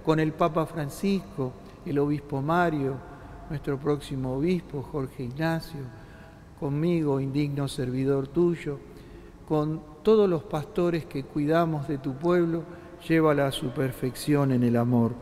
con 0.04 0.20
el 0.20 0.34
Papa 0.34 0.66
Francisco, 0.66 1.54
el 1.86 1.98
Obispo 2.00 2.42
Mario, 2.42 2.96
nuestro 3.50 3.78
próximo 3.78 4.34
Obispo 4.34 4.82
Jorge 4.82 5.24
Ignacio, 5.24 5.80
conmigo, 6.60 7.22
indigno 7.22 7.70
servidor 7.70 8.28
tuyo, 8.28 8.80
con 9.48 9.82
todos 10.04 10.30
los 10.30 10.44
pastores 10.44 11.06
que 11.06 11.24
cuidamos 11.24 11.88
de 11.88 11.98
tu 11.98 12.16
pueblo, 12.16 12.64
llévala 13.08 13.48
a 13.48 13.52
su 13.52 13.70
perfección 13.70 14.52
en 14.52 14.64
el 14.64 14.76
amor. 14.76 15.14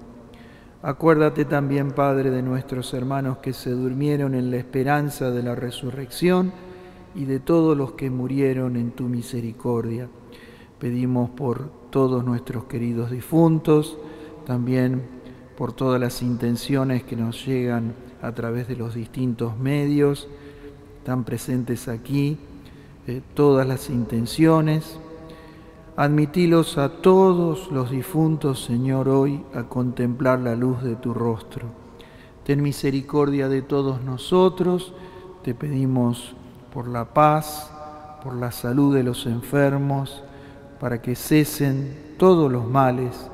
Acuérdate 0.82 1.46
también, 1.46 1.92
Padre, 1.92 2.32
de 2.32 2.42
nuestros 2.42 2.94
hermanos 2.96 3.38
que 3.38 3.54
se 3.54 3.70
durmieron 3.70 4.34
en 4.34 4.50
la 4.50 4.58
esperanza 4.58 5.30
de 5.30 5.44
la 5.44 5.54
resurrección 5.54 6.52
y 7.14 7.26
de 7.26 7.40
todos 7.40 7.78
los 7.78 7.92
que 7.92 8.10
murieron 8.10 8.78
en 8.78 8.92
tu 8.92 9.04
misericordia. 9.04 10.10
Pedimos 10.80 11.30
por 11.30 11.70
todos 11.90 12.24
nuestros 12.24 12.66
queridos 12.66 13.12
difuntos, 13.12 13.98
también 14.46 15.04
por 15.58 15.74
todas 15.74 16.00
las 16.00 16.22
intenciones 16.22 17.04
que 17.04 17.18
nos 17.18 17.46
llegan 17.46 17.94
a 18.22 18.32
través 18.32 18.68
de 18.70 18.78
los 18.78 18.94
distintos 18.94 19.58
medios, 19.58 20.30
tan 21.04 21.26
presentes 21.26 21.90
aquí, 21.90 22.38
eh, 23.08 23.22
todas 23.34 23.68
las 23.68 23.90
intenciones. 23.90 24.98
Admitilos 25.98 26.78
a 26.78 27.02
todos 27.02 27.70
los 27.72 27.92
difuntos, 27.92 28.64
Señor, 28.64 29.10
hoy 29.10 29.44
a 29.54 29.64
contemplar 29.64 30.40
la 30.40 30.56
luz 30.56 30.82
de 30.82 30.96
tu 30.96 31.14
rostro. 31.14 31.68
Ten 32.46 32.64
misericordia 32.64 33.50
de 33.50 33.62
todos 33.62 34.02
nosotros, 34.02 34.94
te 35.44 35.54
pedimos 35.54 36.36
por 36.74 36.88
la 36.88 37.14
paz, 37.14 37.70
por 38.24 38.36
la 38.36 38.54
salud 38.54 38.96
de 38.96 39.04
los 39.04 39.26
enfermos, 39.26 40.24
para 40.80 41.02
que 41.02 41.16
cesen 41.16 42.16
todos 42.18 42.52
los 42.52 42.66
males. 42.66 43.30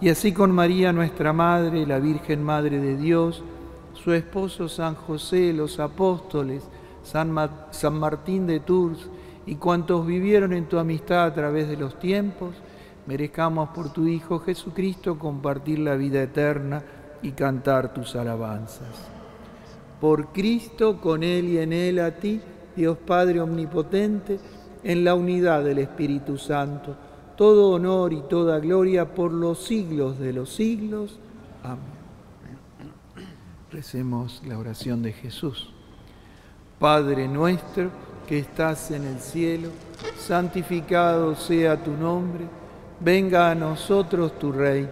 Y 0.00 0.08
así 0.10 0.32
con 0.32 0.50
María, 0.50 0.92
nuestra 0.92 1.32
Madre, 1.32 1.86
la 1.86 1.98
Virgen 1.98 2.42
Madre 2.42 2.80
de 2.80 2.96
Dios, 2.96 3.42
su 3.94 4.12
esposo 4.12 4.68
San 4.68 4.94
José, 4.94 5.52
los 5.52 5.80
apóstoles, 5.80 6.62
San, 7.02 7.34
San 7.70 7.98
Martín 7.98 8.46
de 8.46 8.60
Tours 8.60 9.08
y 9.46 9.56
cuantos 9.56 10.06
vivieron 10.06 10.52
en 10.52 10.66
tu 10.66 10.78
amistad 10.78 11.24
a 11.24 11.34
través 11.34 11.68
de 11.68 11.76
los 11.76 11.98
tiempos, 11.98 12.54
merezcamos 13.06 13.70
por 13.70 13.92
tu 13.92 14.06
Hijo 14.06 14.38
Jesucristo 14.40 15.18
compartir 15.18 15.78
la 15.78 15.96
vida 15.96 16.22
eterna 16.22 16.82
y 17.22 17.32
cantar 17.32 17.92
tus 17.92 18.14
alabanzas. 18.14 19.08
Por 20.00 20.28
Cristo, 20.28 21.00
con 21.00 21.22
Él 21.22 21.48
y 21.48 21.58
en 21.58 21.72
Él, 21.72 21.98
a 21.98 22.12
ti, 22.12 22.40
Dios 22.76 22.98
Padre 22.98 23.40
Omnipotente, 23.40 24.38
en 24.84 25.04
la 25.04 25.14
unidad 25.14 25.64
del 25.64 25.78
Espíritu 25.78 26.38
Santo, 26.38 26.94
todo 27.36 27.70
honor 27.70 28.12
y 28.12 28.20
toda 28.22 28.58
gloria 28.58 29.14
por 29.14 29.32
los 29.32 29.64
siglos 29.64 30.18
de 30.18 30.32
los 30.32 30.50
siglos. 30.50 31.18
Amén. 31.62 31.98
Recemos 33.70 34.42
la 34.46 34.58
oración 34.58 35.02
de 35.02 35.12
Jesús. 35.12 35.70
Padre 36.78 37.28
nuestro 37.28 37.90
que 38.26 38.38
estás 38.38 38.90
en 38.90 39.04
el 39.04 39.20
cielo, 39.20 39.70
santificado 40.18 41.34
sea 41.34 41.82
tu 41.82 41.92
nombre, 41.92 42.44
venga 43.00 43.50
a 43.50 43.54
nosotros 43.54 44.38
tu 44.38 44.52
reino, 44.52 44.88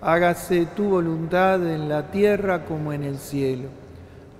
hágase 0.00 0.66
tu 0.66 0.90
voluntad 0.90 1.66
en 1.66 1.88
la 1.88 2.10
tierra 2.10 2.64
como 2.64 2.92
en 2.92 3.04
el 3.04 3.18
cielo. 3.18 3.68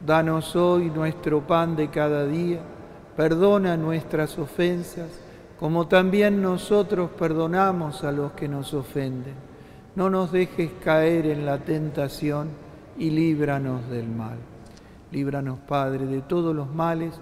Danos 0.06 0.54
hoy 0.54 0.90
nuestro 0.90 1.40
pan 1.40 1.76
de 1.76 1.88
cada 1.88 2.26
día, 2.26 2.61
perdona 3.20 3.76
nuestras 3.76 4.38
ofensas, 4.38 5.11
como 5.59 5.87
también 5.88 6.40
nosotros 6.40 7.11
perdonamos 7.18 8.02
a 8.02 8.12
los 8.12 8.33
que 8.33 8.48
nos 8.48 8.72
ofenden. 8.72 9.35
No 9.94 10.09
nos 10.09 10.33
dejes 10.33 10.70
caer 10.83 11.26
en 11.26 11.44
la 11.44 11.59
tentación 11.59 12.48
y 12.96 13.11
líbranos 13.11 13.90
del 13.90 14.09
mal. 14.09 14.38
Líbranos, 15.12 15.59
Padre, 15.68 16.06
de 16.06 16.22
todos 16.22 16.56
los 16.56 16.74
males, 16.74 17.12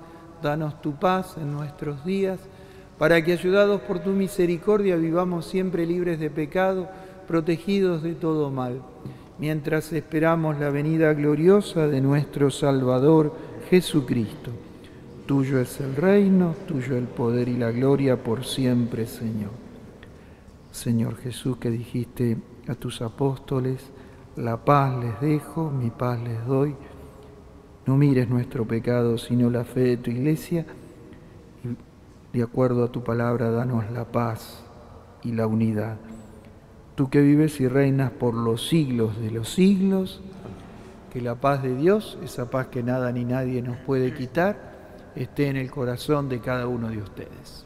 danos 0.40 0.80
tu 0.80 0.92
paz 0.92 1.34
en 1.36 1.52
nuestros 1.52 2.04
días, 2.04 2.38
para 2.96 3.24
que, 3.24 3.32
ayudados 3.32 3.80
por 3.80 3.98
tu 3.98 4.10
misericordia, 4.10 4.94
vivamos 4.94 5.46
siempre 5.46 5.84
libres 5.84 6.20
de 6.20 6.30
pecado, 6.30 6.88
protegidos 7.26 8.04
de 8.04 8.14
todo 8.14 8.52
mal, 8.52 8.82
mientras 9.40 9.92
esperamos 9.92 10.60
la 10.60 10.70
venida 10.70 11.12
gloriosa 11.12 11.88
de 11.88 12.00
nuestro 12.00 12.52
Salvador 12.52 13.34
Jesucristo. 13.68 14.67
Tuyo 15.28 15.60
es 15.60 15.78
el 15.82 15.94
reino, 15.94 16.54
tuyo 16.66 16.96
el 16.96 17.04
poder 17.04 17.50
y 17.50 17.58
la 17.58 17.70
gloria 17.70 18.16
por 18.16 18.46
siempre, 18.46 19.04
Señor. 19.04 19.50
Señor 20.70 21.16
Jesús, 21.18 21.58
que 21.58 21.68
dijiste 21.68 22.38
a 22.66 22.74
tus 22.74 23.02
apóstoles, 23.02 23.90
la 24.36 24.64
paz 24.64 24.98
les 25.04 25.20
dejo, 25.20 25.70
mi 25.70 25.90
paz 25.90 26.18
les 26.22 26.46
doy. 26.46 26.74
No 27.84 27.98
mires 27.98 28.30
nuestro 28.30 28.66
pecado, 28.66 29.18
sino 29.18 29.50
la 29.50 29.64
fe 29.64 29.80
de 29.80 29.96
tu 29.98 30.10
iglesia. 30.10 30.64
Y 32.32 32.38
de 32.38 32.42
acuerdo 32.42 32.82
a 32.82 32.90
tu 32.90 33.04
palabra, 33.04 33.50
danos 33.50 33.84
la 33.90 34.06
paz 34.06 34.64
y 35.22 35.32
la 35.32 35.46
unidad. 35.46 35.98
Tú 36.94 37.10
que 37.10 37.20
vives 37.20 37.60
y 37.60 37.68
reinas 37.68 38.12
por 38.12 38.32
los 38.32 38.66
siglos 38.66 39.20
de 39.20 39.30
los 39.30 39.50
siglos, 39.50 40.22
que 41.12 41.20
la 41.20 41.34
paz 41.34 41.62
de 41.62 41.76
Dios, 41.76 42.16
esa 42.24 42.48
paz 42.48 42.68
que 42.68 42.82
nada 42.82 43.12
ni 43.12 43.26
nadie 43.26 43.60
nos 43.60 43.76
puede 43.76 44.14
quitar, 44.14 44.67
esté 45.22 45.48
en 45.48 45.56
el 45.56 45.70
corazón 45.70 46.28
de 46.28 46.40
cada 46.40 46.66
uno 46.68 46.88
de 46.88 46.98
ustedes. 46.98 47.64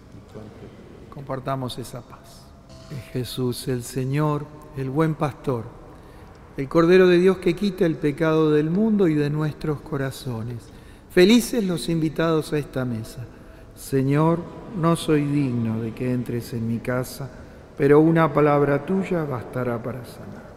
Compartamos 1.10 1.78
esa 1.78 2.00
paz. 2.00 2.46
Jesús, 3.12 3.68
el 3.68 3.82
Señor, 3.82 4.46
el 4.76 4.88
buen 4.88 5.14
pastor, 5.14 5.64
el 6.56 6.68
Cordero 6.68 7.06
de 7.06 7.18
Dios 7.18 7.38
que 7.38 7.54
quita 7.54 7.84
el 7.84 7.96
pecado 7.96 8.50
del 8.50 8.70
mundo 8.70 9.06
y 9.08 9.14
de 9.14 9.30
nuestros 9.30 9.80
corazones. 9.80 10.64
Felices 11.10 11.64
los 11.64 11.88
invitados 11.88 12.52
a 12.52 12.58
esta 12.58 12.84
mesa. 12.84 13.26
Señor, 13.74 14.38
no 14.80 14.96
soy 14.96 15.24
digno 15.24 15.80
de 15.80 15.92
que 15.92 16.12
entres 16.12 16.54
en 16.54 16.66
mi 16.66 16.78
casa, 16.78 17.30
pero 17.76 18.00
una 18.00 18.32
palabra 18.32 18.84
tuya 18.84 19.24
bastará 19.24 19.82
para 19.82 20.04
sanar. 20.04 20.52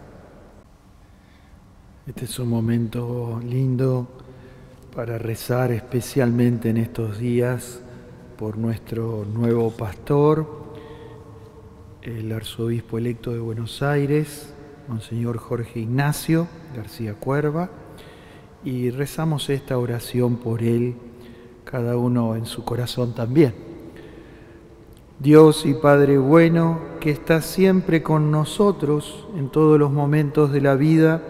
Este 2.07 2.25
es 2.25 2.39
un 2.39 2.49
momento 2.49 3.41
lindo 3.43 4.07
para 4.95 5.17
rezar 5.17 5.73
especialmente 5.73 6.69
en 6.69 6.77
estos 6.77 7.19
días 7.19 7.81
por 8.37 8.57
nuestro 8.57 9.25
nuevo 9.25 9.69
pastor, 9.71 10.47
el 12.01 12.31
arzobispo 12.31 12.97
electo 12.97 13.33
de 13.33 13.39
Buenos 13.39 13.83
Aires, 13.83 14.53
Monseñor 14.87 15.37
Jorge 15.37 15.81
Ignacio 15.81 16.47
García 16.73 17.13
Cuerva, 17.13 17.69
y 18.63 18.89
rezamos 18.89 19.49
esta 19.49 19.77
oración 19.77 20.37
por 20.37 20.63
él, 20.63 20.95
cada 21.65 21.97
uno 21.97 22.37
en 22.37 22.45
su 22.45 22.63
corazón 22.63 23.13
también. 23.13 23.53
Dios 25.19 25.65
y 25.65 25.73
Padre 25.73 26.17
bueno, 26.17 26.79
que 27.01 27.11
está 27.11 27.41
siempre 27.41 28.01
con 28.01 28.31
nosotros 28.31 29.27
en 29.35 29.49
todos 29.49 29.77
los 29.77 29.91
momentos 29.91 30.53
de 30.53 30.61
la 30.61 30.75
vida, 30.75 31.21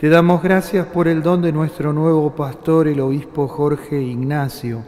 te 0.00 0.08
damos 0.08 0.42
gracias 0.42 0.86
por 0.86 1.08
el 1.08 1.22
don 1.22 1.42
de 1.42 1.52
nuestro 1.52 1.92
nuevo 1.92 2.34
pastor, 2.34 2.88
el 2.88 3.00
obispo 3.00 3.46
Jorge 3.46 4.00
Ignacio. 4.00 4.82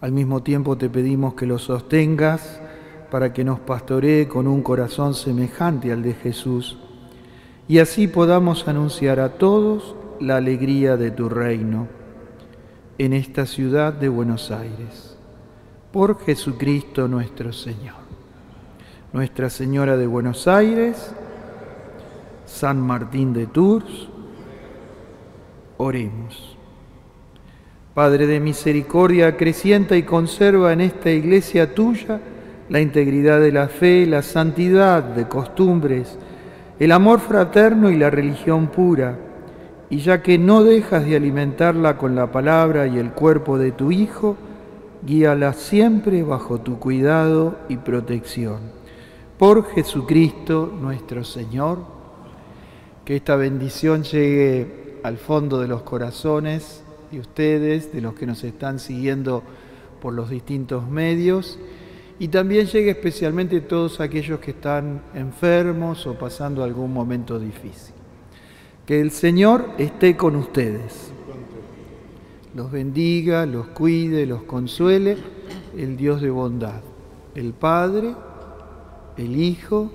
Al 0.00 0.10
mismo 0.10 0.42
tiempo 0.42 0.78
te 0.78 0.88
pedimos 0.88 1.34
que 1.34 1.44
lo 1.44 1.58
sostengas 1.58 2.62
para 3.10 3.34
que 3.34 3.44
nos 3.44 3.60
pastoree 3.60 4.26
con 4.26 4.46
un 4.46 4.62
corazón 4.62 5.12
semejante 5.12 5.92
al 5.92 6.02
de 6.02 6.14
Jesús 6.14 6.78
y 7.68 7.78
así 7.78 8.08
podamos 8.08 8.66
anunciar 8.68 9.20
a 9.20 9.34
todos 9.34 9.96
la 10.18 10.36
alegría 10.38 10.96
de 10.96 11.10
tu 11.10 11.28
reino 11.28 11.88
en 12.96 13.12
esta 13.12 13.44
ciudad 13.44 13.92
de 13.92 14.08
Buenos 14.08 14.50
Aires. 14.50 15.18
Por 15.92 16.18
Jesucristo 16.24 17.06
nuestro 17.06 17.52
Señor. 17.52 17.96
Nuestra 19.12 19.50
Señora 19.50 19.98
de 19.98 20.06
Buenos 20.06 20.48
Aires, 20.48 21.12
San 22.52 22.80
Martín 22.80 23.32
de 23.32 23.46
Tours, 23.46 24.08
oremos. 25.78 26.56
Padre 27.94 28.26
de 28.26 28.40
misericordia, 28.40 29.28
acrecienta 29.28 29.96
y 29.96 30.02
conserva 30.02 30.72
en 30.72 30.82
esta 30.82 31.10
iglesia 31.10 31.74
tuya 31.74 32.20
la 32.68 32.80
integridad 32.80 33.40
de 33.40 33.52
la 33.52 33.68
fe, 33.68 34.06
la 34.06 34.20
santidad 34.22 35.02
de 35.02 35.26
costumbres, 35.28 36.18
el 36.78 36.92
amor 36.92 37.20
fraterno 37.20 37.90
y 37.90 37.96
la 37.96 38.10
religión 38.10 38.66
pura, 38.68 39.18
y 39.88 39.98
ya 39.98 40.22
que 40.22 40.38
no 40.38 40.62
dejas 40.62 41.06
de 41.06 41.16
alimentarla 41.16 41.96
con 41.96 42.14
la 42.14 42.30
palabra 42.30 42.86
y 42.86 42.98
el 42.98 43.12
cuerpo 43.12 43.58
de 43.58 43.72
tu 43.72 43.90
Hijo, 43.90 44.36
guíala 45.04 45.54
siempre 45.54 46.22
bajo 46.22 46.58
tu 46.58 46.78
cuidado 46.78 47.56
y 47.70 47.78
protección. 47.78 48.60
Por 49.38 49.64
Jesucristo 49.70 50.72
nuestro 50.80 51.24
Señor, 51.24 52.01
que 53.04 53.16
esta 53.16 53.36
bendición 53.36 54.04
llegue 54.04 54.98
al 55.02 55.18
fondo 55.18 55.60
de 55.60 55.68
los 55.68 55.82
corazones 55.82 56.82
de 57.10 57.20
ustedes, 57.20 57.92
de 57.92 58.00
los 58.00 58.14
que 58.14 58.26
nos 58.26 58.44
están 58.44 58.78
siguiendo 58.78 59.42
por 60.00 60.14
los 60.14 60.30
distintos 60.30 60.88
medios, 60.88 61.58
y 62.18 62.28
también 62.28 62.66
llegue 62.66 62.90
especialmente 62.90 63.56
a 63.56 63.68
todos 63.68 64.00
aquellos 64.00 64.38
que 64.38 64.52
están 64.52 65.02
enfermos 65.14 66.06
o 66.06 66.14
pasando 66.14 66.62
algún 66.62 66.92
momento 66.92 67.38
difícil. 67.38 67.94
Que 68.86 69.00
el 69.00 69.10
Señor 69.10 69.70
esté 69.78 70.16
con 70.16 70.36
ustedes. 70.36 71.12
Los 72.54 72.70
bendiga, 72.70 73.46
los 73.46 73.68
cuide, 73.68 74.26
los 74.26 74.42
consuele, 74.42 75.16
el 75.76 75.96
Dios 75.96 76.20
de 76.20 76.30
bondad, 76.30 76.82
el 77.34 77.54
Padre, 77.54 78.14
el 79.16 79.36
Hijo 79.36 79.90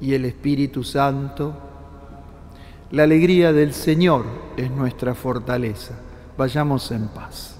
y 0.00 0.14
el 0.14 0.24
Espíritu 0.24 0.84
Santo 0.84 1.65
la 2.90 3.02
alegría 3.02 3.52
del 3.52 3.74
Señor 3.74 4.24
es 4.56 4.70
nuestra 4.70 5.14
fortaleza. 5.14 5.94
Vayamos 6.38 6.90
en 6.92 7.08
paz. 7.08 7.55